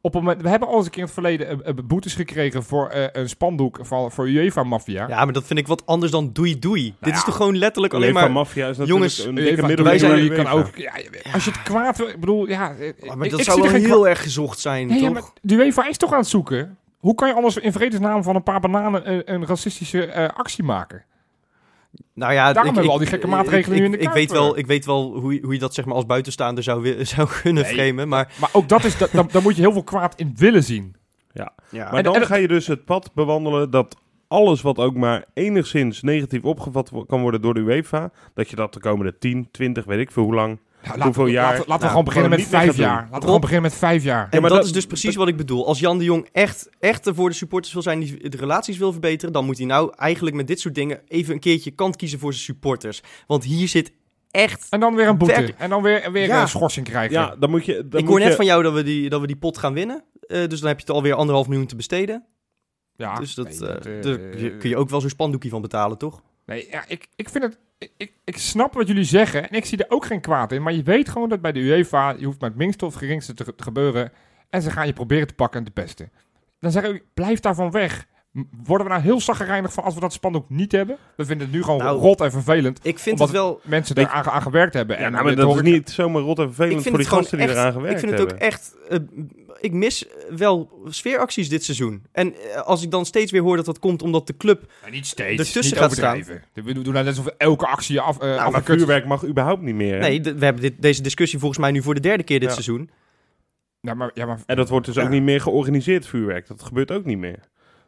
[0.00, 2.62] op het moment, we hebben al eens een keer in het verleden uh, boetes gekregen
[2.62, 5.08] voor uh, een spandoek van, voor UEFA Mafia.
[5.08, 6.82] Ja, maar dat vind ik wat anders dan doei doei.
[6.82, 8.30] Nou Dit ja, is toch gewoon letterlijk alleen maar...
[8.30, 10.92] Mafia is jongens, een dikke wij zijn, je kan ook, ja,
[11.32, 12.74] Als je het kwaad wil, ik bedoel, ja...
[13.14, 15.06] maar ik, dat ik zou wel heel erg gezocht zijn, nee, toch?
[15.06, 16.78] Ja, maar de UEFA is toch aan het zoeken?
[16.98, 20.64] Hoe kan je anders in vredesnaam van een paar bananen een, een racistische uh, actie
[20.64, 21.04] maken?
[22.14, 24.08] Nou ja, Daarom ik, hebben we al die gekke maatregelen ik, nu in de ik
[24.08, 27.28] weet wel, Ik weet wel hoe, hoe je dat zeg maar als buitenstaander zou, zou
[27.42, 28.08] kunnen nee, framen.
[28.08, 30.64] Maar, maar ook dat is, dat, dan, dan, moet je heel veel kwaad in willen
[30.64, 30.96] zien.
[31.32, 31.90] Ja, ja.
[31.90, 33.96] maar dan en, ga je dus het pad bewandelen dat
[34.28, 38.72] alles wat ook maar enigszins negatief opgevat kan worden door de UEFA, dat je dat
[38.72, 40.58] de komende 10, 20, weet ik veel hoe lang
[40.98, 41.52] hoeveel jaar...
[41.52, 43.02] Laten, laten we gewoon beginnen met vijf jaar.
[43.02, 44.28] Laten we gewoon beginnen met vijf jaar.
[44.30, 45.66] En maar dat, is dus precies wat ik bedoel.
[45.66, 48.92] Als Jan de Jong echt, echt voor de supporters wil zijn, die de relaties wil
[48.92, 52.18] verbeteren, dan moet hij nou eigenlijk met dit soort dingen even een keertje kant kiezen
[52.18, 53.02] voor zijn supporters.
[53.26, 53.92] Want hier zit
[54.30, 54.66] echt...
[54.70, 55.54] En dan weer een boete.
[55.58, 57.12] En dan weer, weer een schorsing krijgen.
[57.12, 57.88] Ja, dan moet je...
[57.88, 60.04] Dan ik hoor net van jou dat we, die, dat we die pot gaan winnen.
[60.26, 62.24] Uh, dus dan heb je het alweer anderhalf miljoen te besteden.
[62.96, 63.14] Ja.
[63.14, 63.58] Dus dat, nee,
[64.00, 66.22] dat uh, uh, kun je ook wel zo'n spandoekje van betalen, toch?
[66.46, 67.58] Nee, ja, ik, ik vind het...
[67.96, 70.62] Ik, ik snap wat jullie zeggen en ik zie er ook geen kwaad in.
[70.62, 73.34] Maar je weet gewoon dat bij de UEFA, je hoeft maar het minste of geringste
[73.34, 74.12] te, te gebeuren.
[74.50, 76.10] En ze gaan je proberen te pakken en te pesten.
[76.60, 78.06] Dan zeg ik, blijf daarvan weg.
[78.64, 80.96] Worden we nou heel zaggerijnig van als we dat spandoek niet hebben?
[81.16, 82.80] We vinden het nu gewoon nou, rot en vervelend.
[82.82, 83.60] Ik vind het wel...
[83.64, 84.98] mensen daar aan, aan, gewerkt hebben.
[84.98, 87.48] Ja, en nou, maar dat is niet zomaar rot en vervelend voor die gasten die
[87.48, 88.18] eraan gewerkt hebben.
[88.18, 88.76] Ik vind het ook echt...
[88.90, 88.98] Uh,
[89.60, 92.04] ik mis wel sfeeracties dit seizoen.
[92.12, 94.90] En uh, als ik dan steeds weer hoor dat dat komt omdat de club ja,
[94.90, 96.24] niet steeds, ertussen niet gaat staan.
[96.52, 98.22] We doen net alsof elke actie af...
[98.22, 99.94] Uh, nou, maar vuurwerk mag überhaupt niet meer.
[99.94, 100.00] Hè?
[100.00, 102.54] Nee, we hebben dit, deze discussie volgens mij nu voor de derde keer dit ja.
[102.54, 102.90] seizoen.
[103.80, 106.46] Ja, maar, ja, maar, en dat wordt dus ook niet meer georganiseerd vuurwerk.
[106.46, 107.38] Dat gebeurt ook niet meer.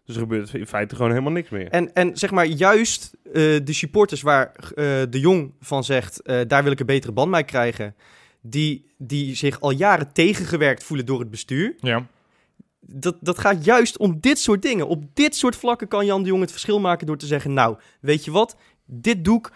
[0.05, 1.69] Dus er gebeurt in feite gewoon helemaal niks meer.
[1.69, 3.33] En, en zeg maar, juist uh,
[3.65, 6.21] de supporters waar uh, de Jong van zegt...
[6.25, 7.95] Uh, daar wil ik een betere band mee krijgen...
[8.41, 11.75] Die, die zich al jaren tegengewerkt voelen door het bestuur...
[11.81, 12.07] Ja.
[12.91, 14.89] Dat, dat gaat juist om dit soort dingen.
[14.89, 17.53] Op dit soort vlakken kan Jan de Jong het verschil maken door te zeggen...
[17.53, 18.57] Nou, weet je wat?
[18.87, 19.51] Dit doek,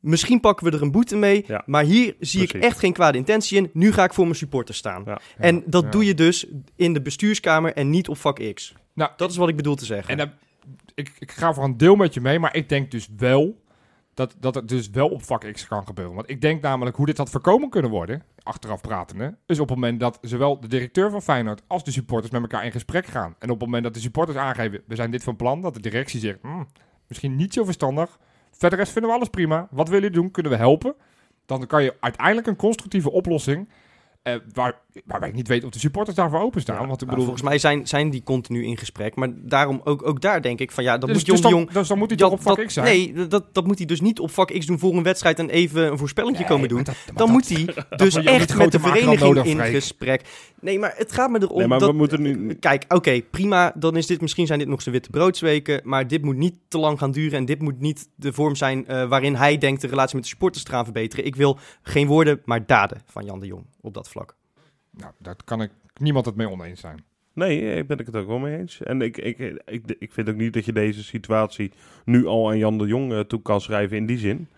[0.00, 2.52] Misschien pakken we er een boete mee, ja, maar hier zie precies.
[2.52, 3.70] ik echt geen kwade intentie in.
[3.72, 5.02] Nu ga ik voor mijn supporters staan.
[5.06, 6.46] Ja, en dat doe je dus
[6.76, 8.74] in de bestuurskamer en niet op vak X.
[8.94, 10.18] Nou, dat is wat ik bedoel te zeggen.
[10.18, 10.32] En uh,
[10.94, 13.59] ik, ik ga voor een deel met je mee, maar ik denk dus wel
[14.20, 16.14] dat, dat het dus wel op vak X kan gebeuren.
[16.14, 19.78] Want ik denk namelijk hoe dit had voorkomen kunnen worden, achteraf pratende, is op het
[19.78, 23.34] moment dat zowel de directeur van Feyenoord als de supporters met elkaar in gesprek gaan.
[23.38, 25.80] En op het moment dat de supporters aangeven, we zijn dit van plan, dat de
[25.80, 26.64] directie zegt, hm,
[27.06, 28.18] misschien niet zo verstandig,
[28.60, 29.68] Verder rest vinden we alles prima.
[29.70, 30.30] Wat willen jullie doen?
[30.30, 30.94] Kunnen we helpen?
[31.46, 33.68] Dan kan je uiteindelijk een constructieve oplossing
[34.24, 36.80] uh, waar, waarbij ik niet weet of de supporters daarvoor openstaan.
[36.80, 39.14] Ja, want ik bedoel, volgens mij zijn, zijn die continu in gesprek.
[39.14, 41.74] Maar daarom ook, ook daar denk ik van ja, dat dus, moet dus Jong, dan,
[41.74, 42.86] dus dan moet hij toch op vak X zijn?
[42.86, 45.50] Nee, dat, dat moet hij dus niet op vak X doen voor een wedstrijd en
[45.50, 46.82] even een voorspellingje nee, komen doen.
[46.82, 50.22] Dat, dan moet hij dus echt met de vereniging in gesprek.
[50.60, 51.90] Nee, maar het gaat me erom nee, maar dat...
[51.90, 52.54] We moeten nu...
[52.54, 53.72] Kijk, oké, okay, prima.
[53.74, 55.80] Dan is dit, misschien zijn dit nog zijn witte broodsweken.
[55.84, 57.38] Maar dit moet niet te lang gaan duren.
[57.38, 60.30] En dit moet niet de vorm zijn uh, waarin hij denkt de relatie met de
[60.30, 61.24] supporters te gaan verbeteren.
[61.24, 64.36] Ik wil geen woorden, maar daden van Jan de Jong op dat vlak.
[64.90, 67.04] Nou, daar kan ik niemand het mee oneens zijn.
[67.32, 68.82] Nee, ik ben ik het ook wel mee eens.
[68.82, 71.72] En ik, ik, ik, ik vind ook niet dat je deze situatie
[72.04, 74.48] nu al aan Jan de Jong uh, toe kan schrijven in die zin.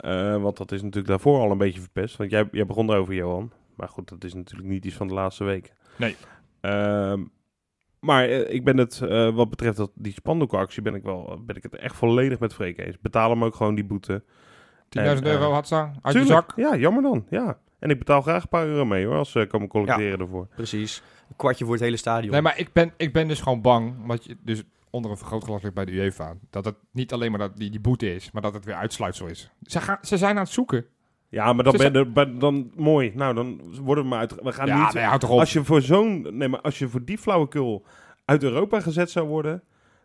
[0.00, 2.16] Uh, want dat is natuurlijk daarvoor al een beetje verpest.
[2.16, 3.52] Want jij, jij begon erover, Johan.
[3.74, 5.74] Maar goed, dat is natuurlijk niet iets van de laatste weken.
[5.96, 6.16] Nee.
[6.62, 7.14] Uh,
[8.00, 8.98] maar uh, ik ben het,
[9.34, 12.78] wat betreft dat, die spandoekactie, ben ik, wel, ben ik het echt volledig met Freek
[12.78, 13.00] eens.
[13.00, 14.22] Betaal hem ook gewoon die boete.
[14.98, 16.52] 10.000 euro had staan uit tuurlijk, de zak.
[16.56, 17.26] Ja, jammer dan.
[17.28, 17.58] Ja.
[17.82, 20.46] En ik betaal graag een paar euro mee hoor, als ze komen collecteren ja, ervoor.
[20.54, 21.02] Precies.
[21.28, 22.32] Een kwartje voor het hele stadion.
[22.32, 25.62] Nee, maar ik ben, ik ben dus gewoon bang, wat je dus onder een vergrootglas
[25.62, 28.42] ligt bij de UEFA, dat het niet alleen maar dat die, die boete is, maar
[28.42, 29.50] dat het weer uitsluitsel is.
[29.62, 30.86] Ze, gaan, ze zijn aan het zoeken.
[31.28, 33.12] Ja, maar dan ben je dan mooi.
[33.14, 34.34] Nou, dan worden we maar uit.
[34.42, 34.94] We gaan ja, niet.
[34.94, 35.38] Nee, toch op.
[35.38, 37.84] Als je voor zo'n, nee, maar als je voor die flauwekul
[38.24, 39.62] uit Europa gezet zou worden,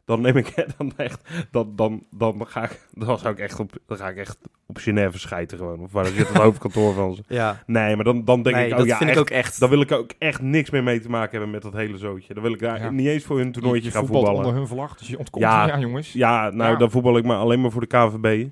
[0.07, 3.71] dan neem ik dan echt, dan, dan, dan ga ik, dan zou ik echt op,
[3.87, 5.79] dan ga ik echt op Genève schijten gewoon.
[5.79, 7.23] Of waar zit het hoofdkantoor van ze.
[7.27, 7.63] Ja.
[7.65, 9.59] Nee, maar dan, dan denk nee, ik, oh dat ja, vind echt, ik ook echt.
[9.59, 12.33] Dan wil ik ook echt niks meer mee te maken hebben met dat hele zootje.
[12.33, 12.89] Dan wil ik daar ja.
[12.89, 14.37] niet eens voor hun toernooitje gaan voetballen.
[14.37, 16.13] onder hun vlag, dus je ontkomt ja, ja, jongens.
[16.13, 18.47] Ja, nou, dan voetbal ik maar alleen maar voor de KVB.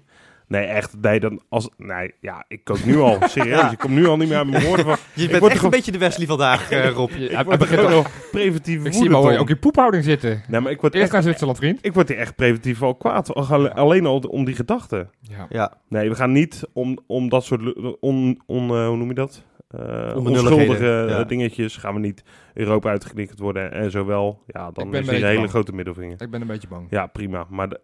[0.48, 1.02] Nee, echt.
[1.02, 3.18] Nee, dan als, nee, ja, ik kook nu al.
[3.30, 3.72] Serieus, ja.
[3.72, 4.98] ik kom nu al niet meer aan mijn woorden van...
[5.14, 7.12] Je bent echt een beetje de Wesley vandaag, uh, Rob.
[7.12, 10.44] Je, ik word begint al preventief Ik zie hem ook in poephouding zitten.
[10.48, 11.80] Nee, maar ik word Eerst echt, naar Zwitserland, vriend.
[11.82, 13.34] Ik word hier echt preventief al kwaad.
[13.74, 15.10] Alleen al om die gedachten.
[15.22, 15.46] Ja.
[15.50, 15.74] ja.
[15.90, 17.76] Nee, we gaan niet om, om dat soort...
[18.00, 19.44] On, on, uh, hoe noem je dat?
[19.80, 21.24] Uh, onschuldige ja.
[21.24, 23.72] dingetjes gaan we niet Europa uitgeknikkerd worden.
[23.72, 25.50] En zowel, ja, dan is een hele bang.
[25.50, 26.22] grote middelvinger.
[26.22, 26.88] Ik ben een beetje bang.
[26.90, 27.48] Ja, prima.
[27.50, 27.80] Maar de,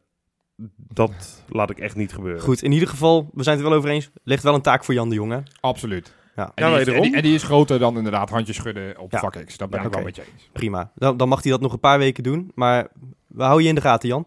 [0.76, 2.42] dat laat ik echt niet gebeuren.
[2.42, 4.10] Goed, in ieder geval, we zijn het er wel over eens.
[4.24, 5.44] Ligt wel een taak voor Jan de Jonge.
[5.60, 6.14] Absoluut.
[6.36, 6.52] Ja.
[6.56, 9.12] En, ja, die is, en, die, en, die is, groter dan inderdaad handjes schudden op
[9.12, 9.20] ja.
[9.20, 9.58] vak X.
[9.58, 10.04] Dat ben ja, ik okay.
[10.04, 10.50] wel met je eens.
[10.52, 10.92] Prima.
[10.96, 12.52] Dan, dan, mag hij dat nog een paar weken doen.
[12.56, 12.88] Maar
[13.28, 14.26] we houden je in de gaten, Jan.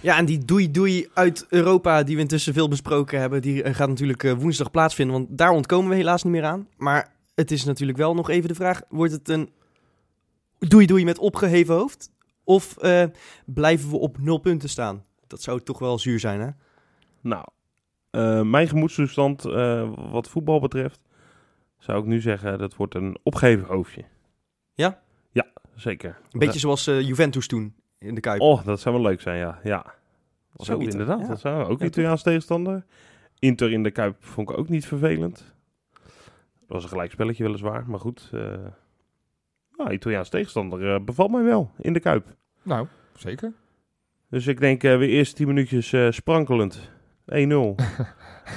[0.00, 4.22] Ja, en die doei-doei uit Europa, die we intussen veel besproken hebben, die gaat natuurlijk
[4.22, 5.16] uh, woensdag plaatsvinden.
[5.16, 6.68] Want daar ontkomen we helaas niet meer aan.
[6.76, 9.50] Maar het is natuurlijk wel nog even de vraag: wordt het een
[10.58, 12.10] doei-doei met opgeheven hoofd?
[12.48, 13.04] Of uh,
[13.44, 15.04] blijven we op nul punten staan?
[15.26, 16.48] Dat zou toch wel zuur zijn, hè?
[17.20, 17.44] Nou,
[18.10, 21.00] uh, mijn gemoedstoestand uh, wat voetbal betreft,
[21.78, 24.04] zou ik nu zeggen, dat wordt een opgeheven hoofdje.
[24.74, 25.00] Ja?
[25.30, 26.18] Ja, zeker.
[26.30, 28.40] Een beetje zoals Juventus toen in de Kuip.
[28.40, 29.60] Oh, dat zou wel leuk zijn, ja.
[29.62, 29.94] ja.
[30.56, 31.20] Zo, inderdaad.
[31.20, 31.28] Ja.
[31.28, 32.84] Dat zou ook Italiaans tegenstander.
[33.38, 35.54] Inter in de Kuip vond ik ook niet vervelend.
[36.58, 38.30] Dat was een gelijkspelletje weliswaar, maar goed.
[39.78, 42.26] Nou, Italiaans tegenstander bevalt mij wel in de Kuip.
[42.62, 43.52] Nou, zeker.
[44.30, 46.90] Dus ik denk weer eerst 10 minuutjes sprankelend.
[47.24, 47.34] 1-0.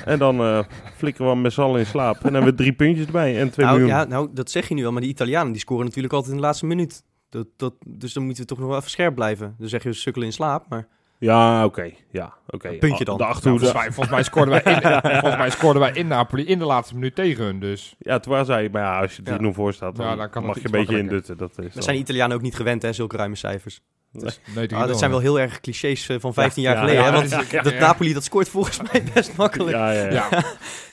[0.05, 2.15] en dan flikkeren we met z'n allen in slaap.
[2.15, 3.97] En dan hebben we drie puntjes erbij en twee nou, miljoen.
[3.97, 4.91] Ja, nou, dat zeg je nu wel.
[4.91, 7.03] Maar die Italianen die scoren natuurlijk altijd in de laatste minuut.
[7.29, 9.55] Dat, dat, dus dan moeten we toch nog wel even scherp blijven.
[9.57, 10.87] Dan zeg je sukkelen in slaap, maar...
[11.21, 11.91] Ja, oké.
[12.11, 12.69] Ja, oké.
[12.69, 13.17] Puntje dan.
[13.17, 13.65] De achterhoede.
[13.73, 14.81] Nou, volgens, mij, scoorden wij in,
[15.19, 17.95] volgens mij scoorden wij in Napoli in de laatste minuut tegen hun, dus...
[17.99, 18.69] Ja, het was hij.
[18.69, 21.37] Maar ja, als je 3-0 voor staat, dan, ja, dan mag je een beetje indutten.
[21.37, 23.81] Dat is We zijn Italianen ook niet gewend, hè, zulke ruime cijfers.
[24.11, 27.03] Dus, nee, ah, dat zijn wel heel erg clichés uh, van 15 jaar geleden.
[27.03, 27.11] hè?
[27.11, 27.29] Want
[27.63, 29.77] dat Napoli, dat scoort volgens mij best makkelijk.
[29.77, 30.29] Ja, ja,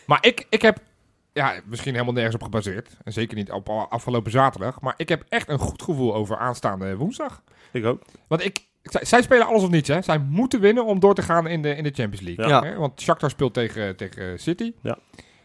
[0.06, 0.78] maar ik, ik heb
[1.32, 2.96] ja, misschien helemaal nergens op gebaseerd.
[3.04, 4.80] En zeker niet op afgelopen zaterdag.
[4.80, 7.42] Maar ik heb echt een goed gevoel over aanstaande woensdag.
[7.72, 8.02] Ik ook.
[8.28, 9.88] Want ik, zij, spelen alles of niets.
[9.88, 10.02] Hè.
[10.02, 12.48] Zij moeten winnen om door te gaan in de, in de Champions League.
[12.48, 12.62] Ja.
[12.62, 12.76] Hè?
[12.76, 14.72] Want Shakhtar speelt tegen, tegen City.
[14.82, 14.98] Ja.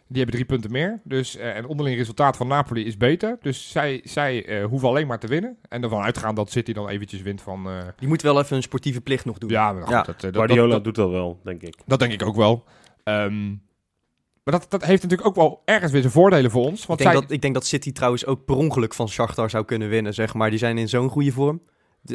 [0.08, 1.02] Die hebben drie punten meer.
[1.04, 3.38] Dus uh, het onderling resultaat van Napoli is beter.
[3.42, 5.58] Dus zij, zij uh, hoeven alleen maar te winnen.
[5.70, 7.68] En ervan uitgaan dat City dan eventjes wint van...
[7.68, 7.78] Uh...
[7.98, 9.50] Die moet wel even een sportieve plicht nog doen.
[9.50, 10.02] Ja, goed, ja.
[10.02, 11.76] Dat, dat, Guardiola doet dat wel, denk ik.
[11.86, 12.64] Dat denk ik ook wel.
[13.04, 13.62] Um,
[14.44, 16.86] maar dat, dat heeft natuurlijk ook wel ergens weer zijn voordelen voor ons.
[16.86, 19.66] Want ik, denk dat, ik denk dat City trouwens ook per ongeluk van Shakhtar zou
[19.66, 20.50] kunnen winnen, zeg maar.
[20.50, 21.62] Die zijn in zo'n goede vorm.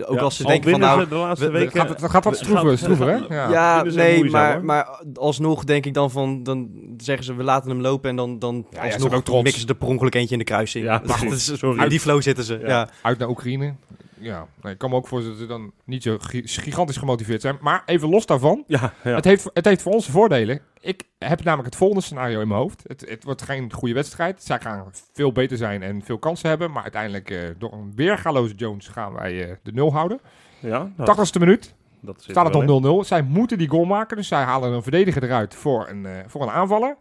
[0.04, 1.08] Ook als ze denken van nou...
[1.08, 3.34] De laatste weken, gaat, het gaat wat stroever, stroever hè?
[3.34, 6.42] Ja, ja nee, maar, maar alsnog denk ik dan van...
[6.42, 9.66] Dan zeggen ze, we laten hem lopen en dan, dan ja, alsnog ook mixen ze
[9.66, 10.84] er per ongeluk eentje in de kruising.
[10.84, 11.80] Ja, maar goed, sorry.
[11.80, 12.88] Uit die flow zitten ze, ja.
[13.02, 13.74] Uit naar Oekraïne
[14.20, 17.58] ja, nee, ik kan me ook voorstellen dat ze dan niet zo gigantisch gemotiveerd zijn.
[17.60, 19.14] Maar even los daarvan, ja, ja.
[19.14, 20.60] Het, heeft, het heeft voor ons voordelen.
[20.80, 22.84] Ik heb namelijk het volgende scenario in mijn hoofd.
[22.86, 24.42] Het, het wordt geen goede wedstrijd.
[24.42, 26.70] Zij gaan veel beter zijn en veel kansen hebben.
[26.70, 30.20] Maar uiteindelijk, uh, door een weergaloze Jones, gaan wij uh, de nul houden.
[30.60, 31.74] Ja, 80ste minuut.
[32.00, 33.06] Dat staat het nog 0-0.
[33.06, 34.16] Zij moeten die goal maken.
[34.16, 36.96] Dus zij halen een verdediger eruit voor een, uh, voor een aanvaller.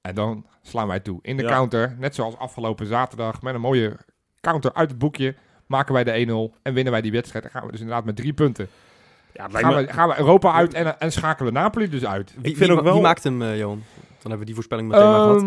[0.00, 1.96] En dan slaan wij toe in de counter.
[1.98, 3.42] Net zoals afgelopen zaterdag.
[3.42, 3.96] Met een mooie
[4.40, 5.34] counter uit het boekje
[5.68, 7.44] maken wij de 1-0 en winnen wij die wedstrijd.
[7.44, 8.68] Dan gaan we dus inderdaad met drie punten.
[9.32, 12.34] Ja, gaan, we, gaan we Europa uit en, en schakelen we Napoli dus uit.
[12.40, 12.92] Wie, vind ook wel...
[12.92, 13.82] wie maakt hem, uh, Johan?
[13.94, 15.42] Dan hebben we die voorspelling meteen um, maar gehad.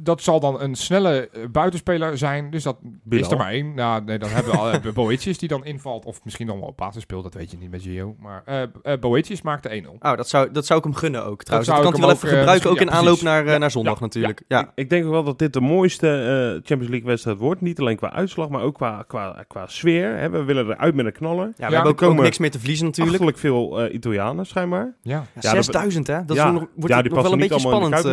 [0.00, 2.50] Dat zal dan een snelle uh, buitenspeler zijn.
[2.50, 3.74] Dus dat is er maar één.
[3.74, 6.04] Nou, nee, dan hebben we al uh, Boetjes die dan invalt.
[6.04, 7.22] Of misschien dan wel op basis speelt.
[7.22, 8.16] Dat weet je niet met Gio.
[8.18, 9.88] Maar uh, uh Boetjes maakt de 1-0.
[9.88, 11.42] Oh, dat zou, dat zou ik hem gunnen ook.
[11.42, 12.70] Trouwens, dat, dat kan hij wel even gebruiken.
[12.70, 14.42] ook in aanloop naar, naar zondag natuurlijk.
[14.48, 14.60] Ja.
[14.60, 17.60] Ik, ik, denk wel dat dit de mooiste Champions League wedstrijd wordt.
[17.60, 20.16] Niet alleen qua uitslag, maar ook qua, qua, qua sfeer.
[20.16, 20.30] Hè.
[20.30, 21.52] We willen eruit met een knaller.
[21.56, 23.22] Ja, we hebben ook, ook, niks meer te verliezen natuurlijk.
[23.22, 24.94] Achterlijk veel Italianen schijnbaar.
[25.02, 25.24] Ja.
[25.38, 26.24] 6000 hè?
[26.24, 28.04] Dat is nog, wordt nog wel een beetje spannend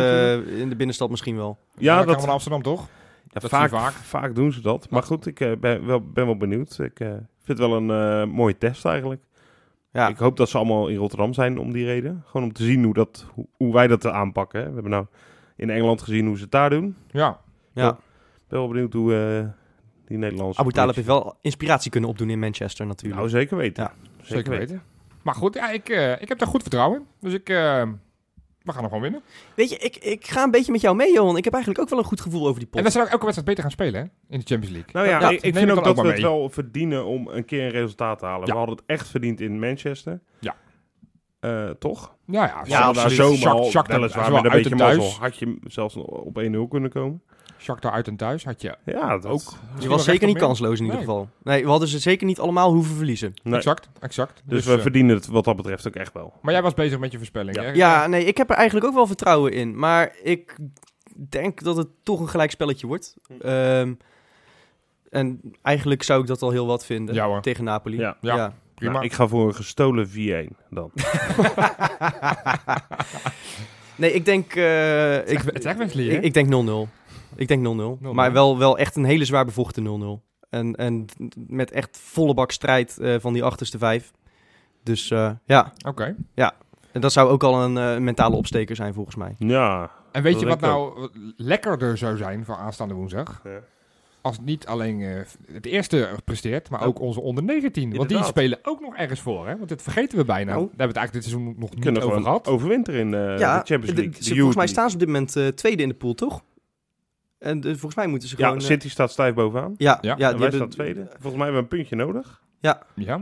[0.58, 1.58] in de binnenstad misschien wel.
[1.78, 2.88] Ja, dat van Amsterdam toch?
[3.28, 3.92] Ja, vaak, vaak.
[3.92, 4.90] vaak doen ze dat.
[4.90, 6.78] Maar goed, ik uh, ben, wel, ben wel benieuwd.
[6.78, 9.22] Ik uh, vind het wel een uh, mooie test eigenlijk.
[9.92, 10.08] Ja.
[10.08, 12.22] Ik hoop dat ze allemaal in Rotterdam zijn om die reden.
[12.26, 14.60] Gewoon om te zien hoe, dat, hoe, hoe wij dat aanpakken.
[14.60, 14.66] Hè.
[14.66, 15.06] We hebben nou
[15.56, 16.96] in Engeland gezien hoe ze het daar doen.
[17.10, 17.40] Ja.
[17.72, 17.90] ja.
[17.90, 19.54] Ik ben wel benieuwd hoe
[20.06, 20.60] die Nederlandse...
[20.60, 23.16] Abu Talib heeft wel inspiratie kunnen opdoen in Manchester natuurlijk.
[23.16, 23.82] Nou, zeker weten.
[23.82, 23.92] Ja.
[24.16, 24.68] Zeker, zeker weten.
[24.68, 24.82] weten.
[25.22, 25.88] Maar goed, ja, ik,
[26.20, 27.06] ik heb daar goed vertrouwen in.
[27.20, 27.48] Dus ik
[28.66, 29.22] we gaan nog gewoon winnen.
[29.54, 31.36] Weet je, ik, ik ga een beetje met jou mee, Johan.
[31.36, 32.76] Ik heb eigenlijk ook wel een goed gevoel over die pot.
[32.76, 34.34] En dan zou ik elke wedstrijd beter gaan spelen, hè?
[34.34, 34.92] In de Champions League.
[34.92, 38.18] Nou ja, ik, vind ook dat we het wel verdienen om een keer een resultaat
[38.18, 38.48] te halen.
[38.48, 40.20] We hadden het echt verdiend in Manchester.
[40.38, 40.56] Ja.
[41.40, 42.16] Uh, toch?
[42.26, 42.62] Ja, ja.
[42.64, 47.22] Ja, daar zomaar, weliswaar met een beetje mazzel, had je zelfs op 1-0 kunnen komen.
[47.58, 49.42] Shakhtar uit en thuis had je ja, dat ook.
[49.78, 51.28] Je was zeker niet kansloos in ieder geval.
[51.42, 53.34] Nee, we hadden ze zeker niet allemaal hoeven verliezen.
[53.44, 54.42] Exact, exact.
[54.44, 56.32] Dus, dus we uh, verdienen het wat dat betreft ook echt wel.
[56.42, 57.62] Maar jij was bezig met je voorspelling, ja.
[57.62, 57.72] hè?
[57.72, 59.78] Ja, nee, ik heb er eigenlijk ook wel vertrouwen in.
[59.78, 60.56] Maar ik
[61.28, 63.16] denk dat het toch een gelijk spelletje wordt.
[63.44, 63.98] Um,
[65.10, 67.98] en eigenlijk zou ik dat al heel wat vinden ja, tegen Napoli.
[67.98, 68.52] Ja, ja.
[68.74, 68.92] prima.
[68.92, 70.12] Nou, ik ga voor een gestolen 4-1
[70.70, 70.90] dan.
[73.96, 74.54] nee, ik denk...
[74.54, 76.50] Uh, ik, het is ik, ik denk 0-0.
[77.36, 77.66] Ik denk
[78.00, 78.12] 0-0.
[78.12, 80.26] Maar wel, wel echt een hele zwaar bevochten 0-0.
[80.50, 81.06] En, en
[81.46, 84.12] met echt volle bak strijd uh, van die achterste vijf.
[84.82, 85.72] Dus uh, ja.
[85.86, 86.16] Oké.
[86.34, 86.54] Ja.
[86.92, 89.34] En dat zou ook al een uh, mentale opsteker zijn volgens mij.
[89.38, 89.90] Ja.
[90.12, 93.40] En weet je wat nou lekkerder zou zijn voor aanstaande woensdag?
[93.44, 93.60] Ja.
[94.20, 97.96] Als niet alleen het eerste presteert, maar ook onze onder 19.
[97.96, 99.46] Want die spelen ook nog ergens voor.
[99.46, 99.56] Hè?
[99.56, 100.50] Want dat vergeten we bijna.
[100.50, 102.48] Nou, Daar hebben we het eigenlijk dit seizoen nog niet over gehad.
[102.48, 104.12] Overwinteren in ja, de Champions League.
[104.12, 106.42] De, volgens mij staan ze op dit moment tweede in de pool, toch?
[107.46, 108.54] En de, volgens mij moeten ze gewoon...
[108.54, 109.74] Ja, City staat stijf bovenaan.
[109.76, 110.14] Ja, ja.
[110.18, 111.06] ja en wij staan tweede.
[111.10, 112.42] Volgens mij hebben we een puntje nodig.
[112.60, 112.82] Ja.
[112.94, 113.20] Ja.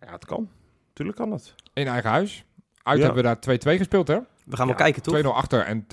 [0.00, 0.48] Ja, het kan.
[0.92, 1.54] Tuurlijk kan het.
[1.72, 2.44] In eigen huis.
[2.82, 4.18] Uit hebben we daar 2-2 gespeeld, hè?
[4.44, 5.22] We gaan wel kijken, toch?
[5.22, 5.86] 2-0 achter en 2-2.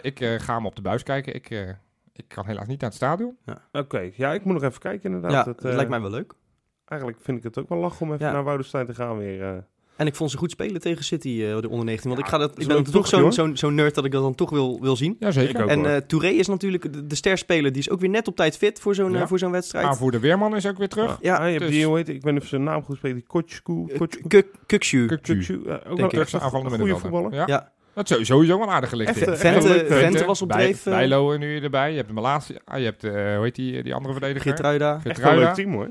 [0.00, 1.34] Ik uh, ga hem op de buis kijken.
[1.34, 1.68] Ik, uh,
[2.12, 3.36] ik kan helaas niet naar het stadion.
[3.44, 3.62] Ja.
[3.72, 5.44] Oké, ja, ik moet nog even kijken inderdaad.
[5.44, 6.34] Ja, het, uh, lijkt mij wel leuk.
[6.84, 9.66] Eigenlijk vind ik het ook wel lach om even naar Woudenstein te gaan weer.
[9.96, 12.10] En ik vond ze goed spelen tegen City, uh, de onder 19.
[12.10, 14.34] Want ik, ga dat, ik ben toch zo'n zo, zo nerd dat ik dat dan
[14.34, 15.16] toch wil, wil zien.
[15.18, 15.66] Ja, zeker.
[15.66, 17.72] En uh, Touré is natuurlijk de, de sterspeler.
[17.72, 19.26] Die is ook weer net op tijd fit voor zo'n ja.
[19.26, 19.84] voor zo'n wedstrijd.
[19.84, 21.18] Maar voor de Weerman is ook weer terug.
[21.20, 21.46] Ja, ja.
[21.46, 23.18] je hebt die, hoe heet, ik ben even zijn naam goed spreken.
[23.18, 23.86] Die Kotsku.
[24.66, 25.06] Kukshu.
[25.06, 25.60] Kukshu.
[25.88, 27.34] Ook wel een aanvallende goede voetballer.
[27.34, 27.72] Ja.
[27.94, 29.18] Dat is sowieso wel aardig gelicht.
[29.18, 30.82] Vente, Vente, was op dreef.
[30.82, 31.90] Bijlo nu erbij.
[31.90, 32.56] Je hebt de Malatie.
[32.64, 34.42] Ah, je hebt, uh, hoe heet die, die andere verdediger?
[34.42, 35.00] Gertruida.
[35.04, 35.90] Echt een leuk team hoor.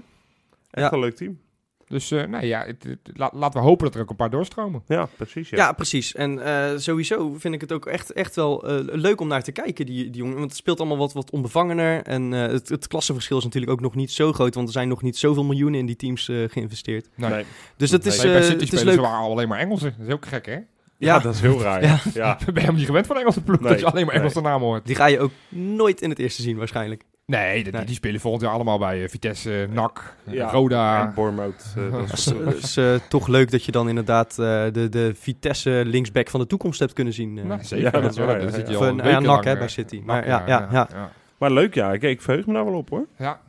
[0.72, 1.40] Echt een leuk team.
[1.88, 4.84] Dus uh, nee, ja, het, laten we hopen dat er ook een paar doorstromen.
[4.88, 5.50] Ja, precies.
[5.50, 6.16] Ja, ja precies.
[6.16, 9.52] En uh, sowieso vind ik het ook echt, echt wel uh, leuk om naar te
[9.52, 10.38] kijken, die, die jongen.
[10.38, 12.04] Want het speelt allemaal wat, wat onbevangener.
[12.04, 14.56] En het, het klassenverschil is natuurlijk ook nog niet zo groot.
[14.56, 17.08] Want er zijn nog niet zoveel miljoenen in die teams geïnvesteerd.
[17.16, 17.46] Nee.
[17.78, 19.00] Dus dat is, nee, het is leuk.
[19.00, 19.96] waren alleen maar Engelsen.
[19.98, 20.60] Dat is ook gek, hè?
[20.98, 21.84] Ja, dat is heel raar.
[21.84, 22.00] Ja.
[22.14, 22.36] ja.
[22.46, 23.70] ben je helemaal niet gewend van Engelse ploeg, nee.
[23.70, 24.52] dat je alleen maar Engelse nee.
[24.52, 24.86] namen hoort.
[24.86, 27.04] Die ga je ook nooit in het eerste zien waarschijnlijk.
[27.38, 31.02] Nee, die, die spelen volgend jaar allemaal bij uh, Vitesse, NAC, ja, Roda.
[31.02, 31.74] En Bournemouth.
[31.78, 31.92] Uh,
[32.46, 36.48] dat is, uh, toch leuk dat je dan inderdaad de, de Vitesse linksback van de
[36.48, 37.34] toekomst hebt kunnen zien.
[37.34, 37.86] Nou, zeker.
[37.86, 38.40] Ja, dat is waar.
[38.40, 39.10] Dat ja, ja.
[39.10, 40.02] ja, NAC hè, bij City.
[40.06, 43.08] Maar, ja, ja, ja, maar leuk ja, ik, ik verheug me daar wel op hoor.
[43.18, 43.40] Ja.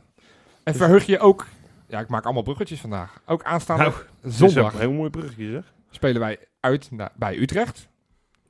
[0.63, 1.47] En dus- verheug je ook,
[1.87, 3.95] ja ik maak allemaal bruggetjes vandaag, ook aanstaande nou,
[4.33, 4.73] zondag.
[4.73, 5.73] Een heel mooi bruggetje zeg.
[5.89, 7.87] Spelen wij uit naar, bij Utrecht.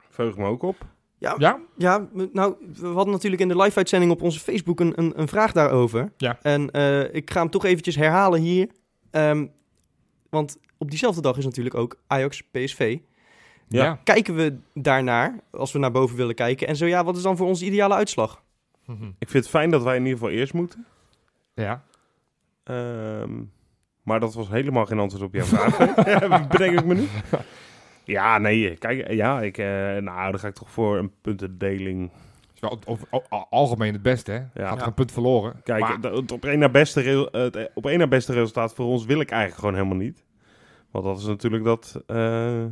[0.09, 0.85] Verheug me ook op.
[1.17, 1.59] Ja, ja?
[1.77, 5.51] ja, nou, we hadden natuurlijk in de live-uitzending op onze Facebook een, een, een vraag
[5.51, 6.11] daarover.
[6.17, 6.37] Ja.
[6.41, 8.69] En uh, ik ga hem toch eventjes herhalen hier.
[9.11, 9.51] Um,
[10.29, 12.97] want op diezelfde dag is natuurlijk ook Ajax-PSV.
[13.67, 13.99] Ja.
[14.03, 16.67] Kijken we daarnaar, als we naar boven willen kijken?
[16.67, 18.43] En zo ja, wat is dan voor ons de ideale uitslag?
[19.19, 20.85] Ik vind het fijn dat wij in ieder geval eerst moeten.
[21.53, 21.83] Ja.
[22.63, 23.51] Um,
[24.03, 25.77] maar dat was helemaal geen antwoord op jouw vraag.
[26.47, 27.07] Bedenk ik me nu.
[28.05, 29.65] Ja, nee, kijk, ja, ik, uh,
[29.97, 32.11] nou, dan ga ik toch voor een puntendeling.
[32.53, 32.79] is wel
[33.49, 34.61] algemeen het beste, hè?
[34.61, 34.67] Ja.
[34.67, 35.61] Gaat er een punt verloren.
[35.63, 36.11] Kijk, maar...
[36.11, 39.29] het op één na beste, het op één na beste resultaat voor ons wil ik
[39.29, 40.25] eigenlijk gewoon helemaal niet.
[40.91, 42.03] Want dat is natuurlijk dat...
[42.07, 42.63] Uh,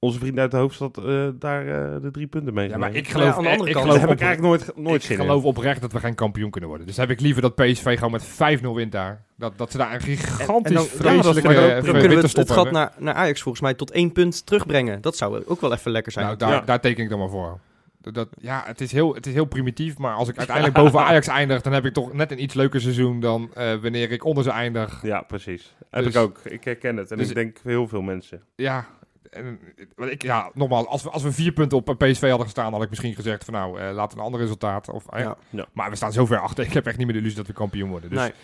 [0.00, 2.68] onze vrienden uit de hoofdstad uh, daar uh, de drie punten mee.
[2.68, 4.76] Ja, maar ik geloof, ja, aan de andere ik kant geloof heb ik eigenlijk nooit,
[4.76, 6.86] nooit ik geloof oprecht dat we geen kampioen kunnen worden.
[6.86, 9.24] Dus heb ik liever dat PSV gewoon met 5-0 wint daar.
[9.36, 12.50] Dat, dat ze daar een gigantisch en, en vreselijke ja, dan, kunnen we het, het
[12.50, 15.00] gat naar, naar Ajax volgens mij tot één punt terugbrengen.
[15.00, 16.26] Dat zou ook wel even lekker zijn.
[16.26, 16.60] Nou, daar, ja.
[16.60, 17.60] daar teken ik dan maar voor.
[18.00, 21.26] Dat, ja, het is, heel, het is heel primitief, maar als ik uiteindelijk boven Ajax
[21.26, 24.44] eindig, dan heb ik toch net een iets leuker seizoen dan uh, wanneer ik onder
[24.44, 25.02] ze eindig.
[25.02, 25.74] Ja, precies.
[25.90, 26.38] Heb dus, ik ook.
[26.44, 27.10] Ik herken het.
[27.10, 28.42] En dus, ik denk heel veel mensen.
[28.54, 28.86] Ja,
[29.30, 29.60] en,
[29.96, 32.88] ik, ja, nogmaals, als we, als we vier punten op PSV hadden gestaan, had ik
[32.88, 34.90] misschien gezegd van nou, uh, laat een ander resultaat.
[34.90, 35.36] Of, uh, ja.
[35.50, 35.66] Ja.
[35.72, 36.64] Maar we staan zo ver achter.
[36.64, 38.10] Ik heb echt niet meer de illusie dat we kampioen worden.
[38.10, 38.28] Dus nee.
[38.28, 38.34] ik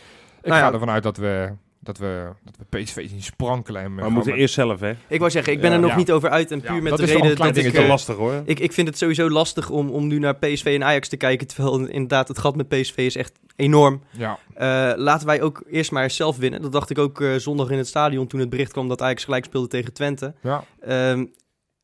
[0.49, 1.53] nou ga ervan uit dat we
[1.87, 3.83] dat we, dat we PSV zien sprankelen.
[3.83, 4.93] En maar we moeten eerst zelf, hè?
[5.09, 6.51] Ik wou zeggen, ik ben er nog niet over uit.
[6.51, 7.73] En puur met de reden dat ik...
[7.73, 8.43] Uh, lastig, hoor.
[8.45, 11.47] Ik, ik vind het sowieso lastig om, om nu naar PSV en Ajax te kijken.
[11.47, 14.03] Terwijl inderdaad het gat met PSV is echt enorm.
[14.11, 14.39] Ja.
[14.55, 16.63] Uh, laten wij ook eerst maar zelf winnen.
[16.63, 19.25] Dat dacht ik ook uh, zondag in het stadion toen het bericht kwam dat Ajax
[19.25, 20.35] gelijk speelde tegen Twente.
[20.43, 20.65] Ja.
[21.11, 21.33] Um,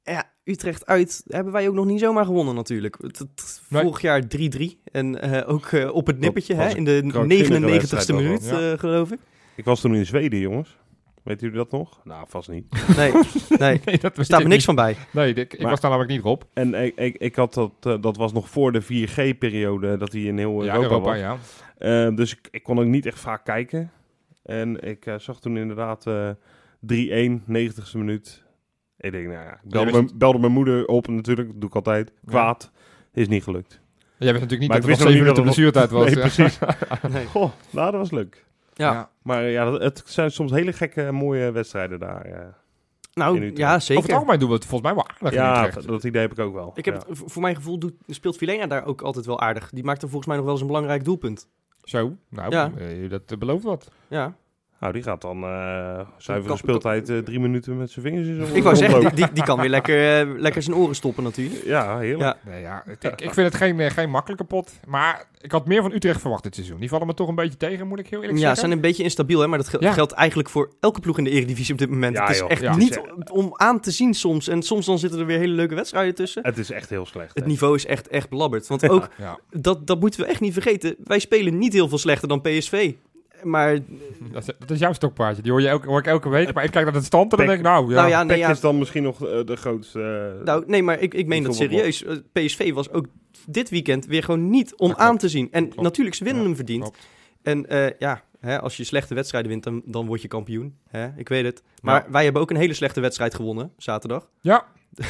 [0.02, 2.98] ja, Utrecht uit hebben wij ook nog niet zomaar gewonnen natuurlijk.
[3.00, 3.82] Het, het nee.
[3.82, 4.26] Vorig jaar 3-3
[4.84, 8.76] en uh, ook uh, op het nippertje hè, in de 99ste minuut, ja.
[8.76, 9.18] geloof ik.
[9.54, 10.80] Ik was toen in Zweden, jongens.
[11.22, 12.00] Weet jullie dat nog?
[12.04, 12.66] Nou, vast niet.
[12.96, 13.12] Nee,
[13.48, 13.80] nee.
[13.84, 14.64] nee dat er staat me niks niet.
[14.64, 14.96] van bij.
[15.10, 16.46] Nee, ik, ik was daar namelijk niet op.
[16.52, 20.22] En ik, ik, ik had dat, uh, dat was nog voor de 4G-periode dat hij
[20.22, 21.18] in heel ja, Europa, was.
[21.18, 21.36] Ja.
[21.78, 23.90] Uh, dus ik, ik kon ook niet echt vaak kijken.
[24.42, 26.10] En ik uh, zag toen inderdaad 3-1,
[27.48, 28.44] 90ste minuut.
[28.98, 31.74] Ik denk, nou ja, ik belde, mijn, belde mijn moeder op natuurlijk, dat doe ik
[31.74, 32.12] altijd.
[32.26, 33.20] Kwaad, ja.
[33.20, 33.80] is niet gelukt.
[34.18, 36.04] Jij wist natuurlijk niet maar dat het nog 7 minuten blessuretijd was.
[36.14, 36.58] Nee, precies.
[37.12, 37.26] nee.
[37.26, 38.44] Goh, nou, dat was leuk.
[38.74, 38.92] Ja.
[38.92, 39.10] ja.
[39.22, 42.28] Maar ja, het zijn soms hele gekke, mooie wedstrijden daar.
[42.28, 42.60] Ja.
[43.14, 43.96] Nou, ja, zeker.
[43.96, 46.38] Over het algemeen doen we het volgens mij wel aardig Ja, dat idee heb ik
[46.38, 46.72] ook wel.
[46.74, 47.14] Ik heb ja.
[47.14, 49.70] voor mijn gevoel doet, speelt Vilena daar ook altijd wel aardig.
[49.70, 51.48] Die maakt er volgens mij nog wel eens een belangrijk doelpunt.
[51.82, 52.72] Zo, nou, ja.
[52.78, 53.90] uh, dat belooft wat.
[54.08, 54.36] Ja.
[54.82, 58.62] Nou, die gaat dan uh, zuivere speeltijd uh, drie minuten met zijn vingers in Ik
[58.62, 61.64] wou zeggen, die, die kan weer lekker, uh, lekker zijn oren stoppen natuurlijk.
[61.64, 62.36] Ja, heerlijk.
[62.44, 62.50] Ja.
[62.50, 64.72] Nee, ja, ik, ik, vind het geen, geen makkelijke pot.
[64.86, 66.80] Maar ik had meer van Utrecht verwacht dit seizoen.
[66.80, 68.62] Die vallen me toch een beetje tegen, moet ik heel eerlijk ja, zeggen.
[68.62, 69.46] Ja, zijn een beetje instabiel, hè?
[69.46, 69.92] maar dat geldt, ja.
[69.92, 72.16] geldt eigenlijk voor elke ploeg in de Eredivisie op dit moment.
[72.16, 72.50] Ja, het is joh.
[72.50, 74.48] echt niet om aan te zien soms.
[74.48, 76.42] En soms dan zitten er weer hele leuke wedstrijden tussen.
[76.46, 77.34] Het is echt heel slecht.
[77.34, 77.50] Het hè?
[77.50, 78.66] niveau is echt, echt belabberd.
[78.66, 79.08] Want ook,
[79.50, 80.96] dat, dat moeten we echt niet vergeten.
[81.04, 82.94] Wij spelen niet heel veel slechter dan PSV
[83.42, 83.78] maar...
[84.32, 85.42] Dat is, dat is jouw stokpaardje.
[85.42, 86.54] Die hoor, je elke, hoor ik elke week.
[86.54, 87.88] Maar ik kijk naar het stand en dan denk ik, nou...
[87.88, 87.94] Ja.
[87.94, 88.50] Nou ja, nee, ja.
[88.50, 90.34] is dan misschien nog uh, de grootste...
[90.38, 92.02] Uh, nou, nee, maar ik, ik meen dat serieus.
[92.02, 93.06] Uh, PSV was ook
[93.46, 95.48] dit weekend weer gewoon niet om aan te zien.
[95.50, 95.82] En klopt.
[95.82, 96.82] natuurlijk, ze winnen ja, hem verdiend.
[96.82, 97.08] Klopt.
[97.42, 97.66] En
[97.98, 100.76] ja, hè, als je slechte wedstrijden wint, dan, dan word je kampioen.
[100.88, 101.08] Hè?
[101.16, 101.62] Ik weet het.
[101.80, 104.28] Maar wij hebben ook een hele slechte wedstrijd gewonnen, zaterdag.
[104.40, 104.64] Ja.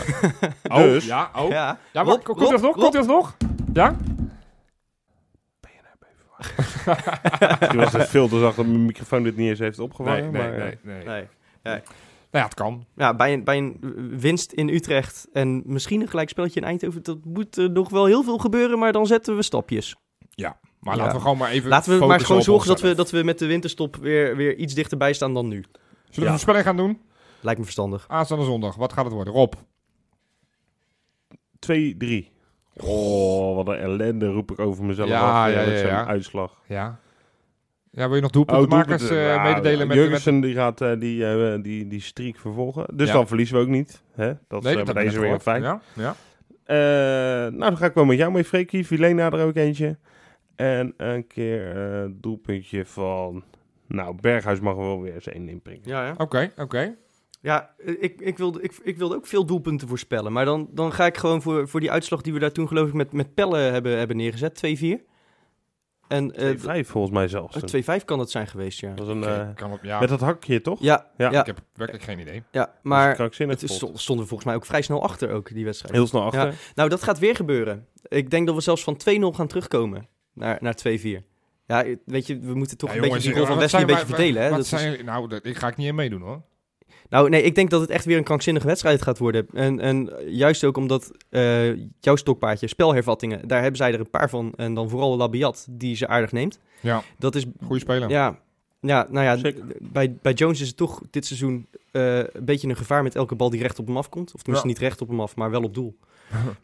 [0.69, 1.07] oh, dus.
[1.07, 1.51] Ja, oh.
[1.51, 2.77] Ja, ja maar, Rob, komt hij nog?
[2.77, 3.37] Komt hij nog?
[3.73, 3.97] Ja?
[7.71, 10.23] Die was het veel te zacht dat mijn microfoon dit niet eens heeft opgevangen.
[10.23, 11.29] Nee, maar, nee, nee, nee.
[11.63, 11.81] nee.
[12.31, 12.87] ja, het kan.
[12.97, 13.79] Ja, bij een, bij een
[14.19, 18.23] winst in Utrecht en misschien een gelijkspelletje in Eindhoven, dat moet uh, nog wel heel
[18.23, 19.97] veel gebeuren, maar dan zetten we stapjes.
[20.31, 21.69] Ja, maar laten we gewoon maar even.
[21.69, 24.75] Laten we maar gewoon zorgen dat we, dat we met de winterstop weer, weer iets
[24.75, 25.61] dichterbij staan dan nu.
[25.61, 25.75] Zullen
[26.15, 27.01] we een voorspelling gaan doen?
[27.41, 28.05] Lijkt me verstandig.
[28.09, 29.33] Aanstaande zondag, wat gaat het worden?
[29.33, 29.53] Rob?
[32.25, 32.32] 2-3.
[32.77, 35.53] Oh, wat een ellende roep ik over mezelf ja, af.
[35.53, 36.63] Ja, ja, ja, uitslag.
[36.67, 37.01] Ja.
[37.91, 39.87] Ja, wil je nog doelpuntenmakers oh, uh, mededelen?
[39.87, 42.87] met Jurgensen die gaat uh, die, uh, die, die streak vervolgen.
[42.95, 44.03] Dus dan verliezen we ook niet.
[44.13, 44.33] Hè?
[44.49, 45.63] Dat nee, is bij deze weer fijn.
[45.63, 46.15] Ja, ja.
[47.51, 48.87] nou, dan ga ik wel met jou mee, Freekie.
[48.87, 49.99] Vilena er ook eentje.
[50.57, 53.45] En een keer doelpuntje van...
[53.87, 55.91] Nou, Berghuis mag er wel weer eens één inprikken.
[55.91, 56.15] Ja, ja.
[56.17, 56.95] Oké, oké.
[57.43, 60.33] Ja, ik, ik, wilde, ik, ik wilde ook veel doelpunten voorspellen.
[60.33, 62.89] Maar dan, dan ga ik gewoon voor, voor die uitslag die we daar toen geloof
[62.89, 64.61] ik met, met Pelle hebben, hebben neergezet.
[65.01, 65.11] 2-4.
[66.09, 67.77] En, 2-5 uh, volgens mij zelfs.
[67.77, 68.95] 2-5 uh, kan het zijn geweest, ja.
[68.95, 70.01] Dat een, uh, kan op, ja.
[70.01, 70.81] Met dat hakje, toch?
[70.81, 71.31] Ja, ja.
[71.31, 71.41] ja.
[71.41, 72.43] Ik heb werkelijk geen idee.
[72.51, 75.95] Ja, maar het stonden volgens mij ook vrij snel achter, ook, die wedstrijd.
[75.95, 76.47] Heel snel achter.
[76.47, 76.53] Ja.
[76.75, 77.87] Nou, dat gaat weer gebeuren.
[78.09, 81.03] Ik denk dat we zelfs van 2-0 gaan terugkomen naar, naar 2-4.
[81.67, 83.87] Ja, weet je, we moeten toch ja, een jongens, beetje die rol van Wesley een
[83.87, 84.43] beetje verdelen.
[84.43, 84.51] Hè?
[84.51, 85.05] dat zijn, is...
[85.05, 86.43] Nou, dat, ik ga ik niet in meedoen, hoor.
[87.09, 89.47] Nou, nee, ik denk dat het echt weer een krankzinnige wedstrijd gaat worden.
[89.53, 94.31] En, en juist ook omdat uh, jouw stokpaardje, spelhervattingen, daar hebben zij er een paar
[94.31, 94.53] van.
[94.57, 96.59] En dan vooral Labiat, die ze aardig neemt.
[96.81, 98.09] Ja, dat is goede speler.
[98.09, 98.39] Ja,
[98.81, 102.77] ja, nou ja, bij, bij Jones is het toch dit seizoen uh, een beetje een
[102.77, 104.35] gevaar met elke bal die recht op hem afkomt.
[104.35, 105.99] Of tenminste niet recht op hem af, maar wel op doel.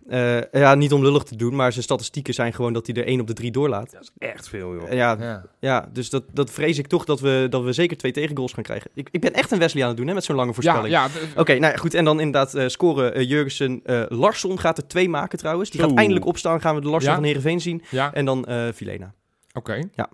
[0.08, 3.06] Uh, ja, niet om lullig te doen, maar zijn statistieken zijn gewoon dat hij er
[3.06, 3.92] één op de drie doorlaat.
[3.92, 4.92] Dat is echt veel, joh.
[4.92, 5.88] ja, ja, ja.
[5.92, 8.90] dus dat, dat vrees ik toch dat we, dat we zeker twee tegengoals gaan krijgen.
[8.94, 10.88] Ik, ik ben echt een Wesley aan het doen, hè, met zo'n lange voorspelling.
[10.88, 11.20] Ja, ja.
[11.30, 11.94] Oké, okay, nou goed.
[11.94, 13.82] En dan inderdaad uh, scoren uh, Jurgensen.
[14.08, 15.70] Larsson gaat er twee maken trouwens.
[15.70, 16.60] Die gaat eindelijk opstaan.
[16.60, 17.82] Gaan we de Larsson van Heerenveen zien.
[17.90, 18.14] Ja.
[18.14, 19.14] En dan Filena.
[19.52, 19.88] Oké.
[19.94, 20.10] Ja.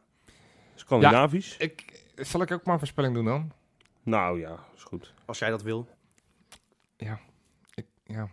[0.75, 1.57] Scandinavisch.
[1.59, 3.53] ik, zal ik ook maar een voorspelling doen dan?
[4.03, 5.15] Nou ja, is goed.
[5.25, 5.89] Als jij dat wil.
[6.97, 7.21] Ja.
[7.75, 8.29] Ik, ja.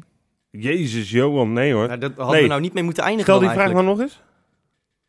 [0.00, 0.11] 1-1.
[0.60, 1.86] Jezus, Johan, nee hoor.
[1.86, 3.34] Nou, dat hadden we nou niet mee moeten eindigen.
[3.34, 4.22] Stel die vraag maar nog eens.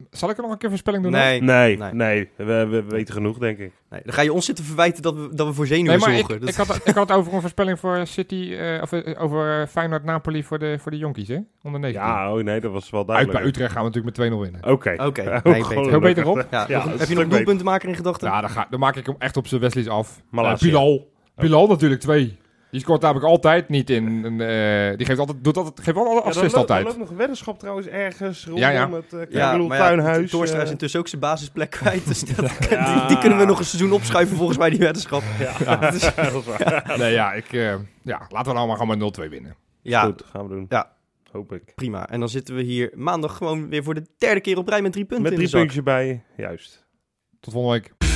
[0.09, 1.11] Zal ik er nog een keer voorspelling doen?
[1.11, 2.29] Nee, nee, nee.
[2.35, 3.71] We, we, weten genoeg, denk ik.
[3.89, 6.35] Nee, dan ga je ons zitten verwijten dat we, dat we voor zenuwen nee, zorgen.
[6.35, 9.67] Ik, ik, had, ik had het over een voorspelling voor City, uh, of uh, over
[9.67, 11.39] Feyenoord-Napoli voor de, voor de jonkies, hè?
[11.63, 12.07] Onder 19.
[12.07, 13.35] Ja, oh nee, dat was wel duidelijk.
[13.37, 14.71] Uit bij Utrecht gaan we natuurlijk met 2-0 winnen.
[14.71, 14.91] Oké.
[14.91, 15.25] Oké, okay.
[15.43, 15.89] nee, beter.
[15.89, 16.47] Heel beter op.
[16.51, 18.27] Ja, ja, heb je nog doelpuntenmaker in gedachten?
[18.27, 20.21] Ja, dan, ga, dan maak ik hem echt op zijn Wesley's af.
[20.29, 21.11] Maar uh, Pilal.
[21.35, 22.37] Pilal natuurlijk, twee.
[22.73, 24.23] Die scoort namelijk altijd niet in.
[24.23, 26.79] Uh, die geeft altijd, doet altijd, geeft altijd assist ja, altijd.
[26.79, 28.91] Er loopt nog een weddenschap trouwens ergens rondom ja, ja.
[28.91, 30.29] het uh, ja, maar Tuinhuis.
[30.29, 32.07] Torstra is intussen ook zijn basisplek kwijt.
[32.07, 32.37] Dus dat,
[32.69, 35.23] die, die, kunnen we nog een seizoen opschuiven volgens mij, die weddenschap.
[35.39, 36.11] Ja, dus,
[36.97, 39.55] Nee, ja, ik, uh, ja, laten we nou maar gewoon met 0-2 winnen.
[39.81, 40.01] Ja.
[40.01, 40.65] Goed, gaan we doen.
[40.69, 40.91] Ja.
[41.31, 41.75] Hoop ik.
[41.75, 42.09] Prima.
[42.09, 44.91] En dan zitten we hier maandag gewoon weer voor de derde keer op rij met
[44.91, 46.85] drie punten Met drie puntjes bij, juist.
[47.39, 48.12] Tot volgende week.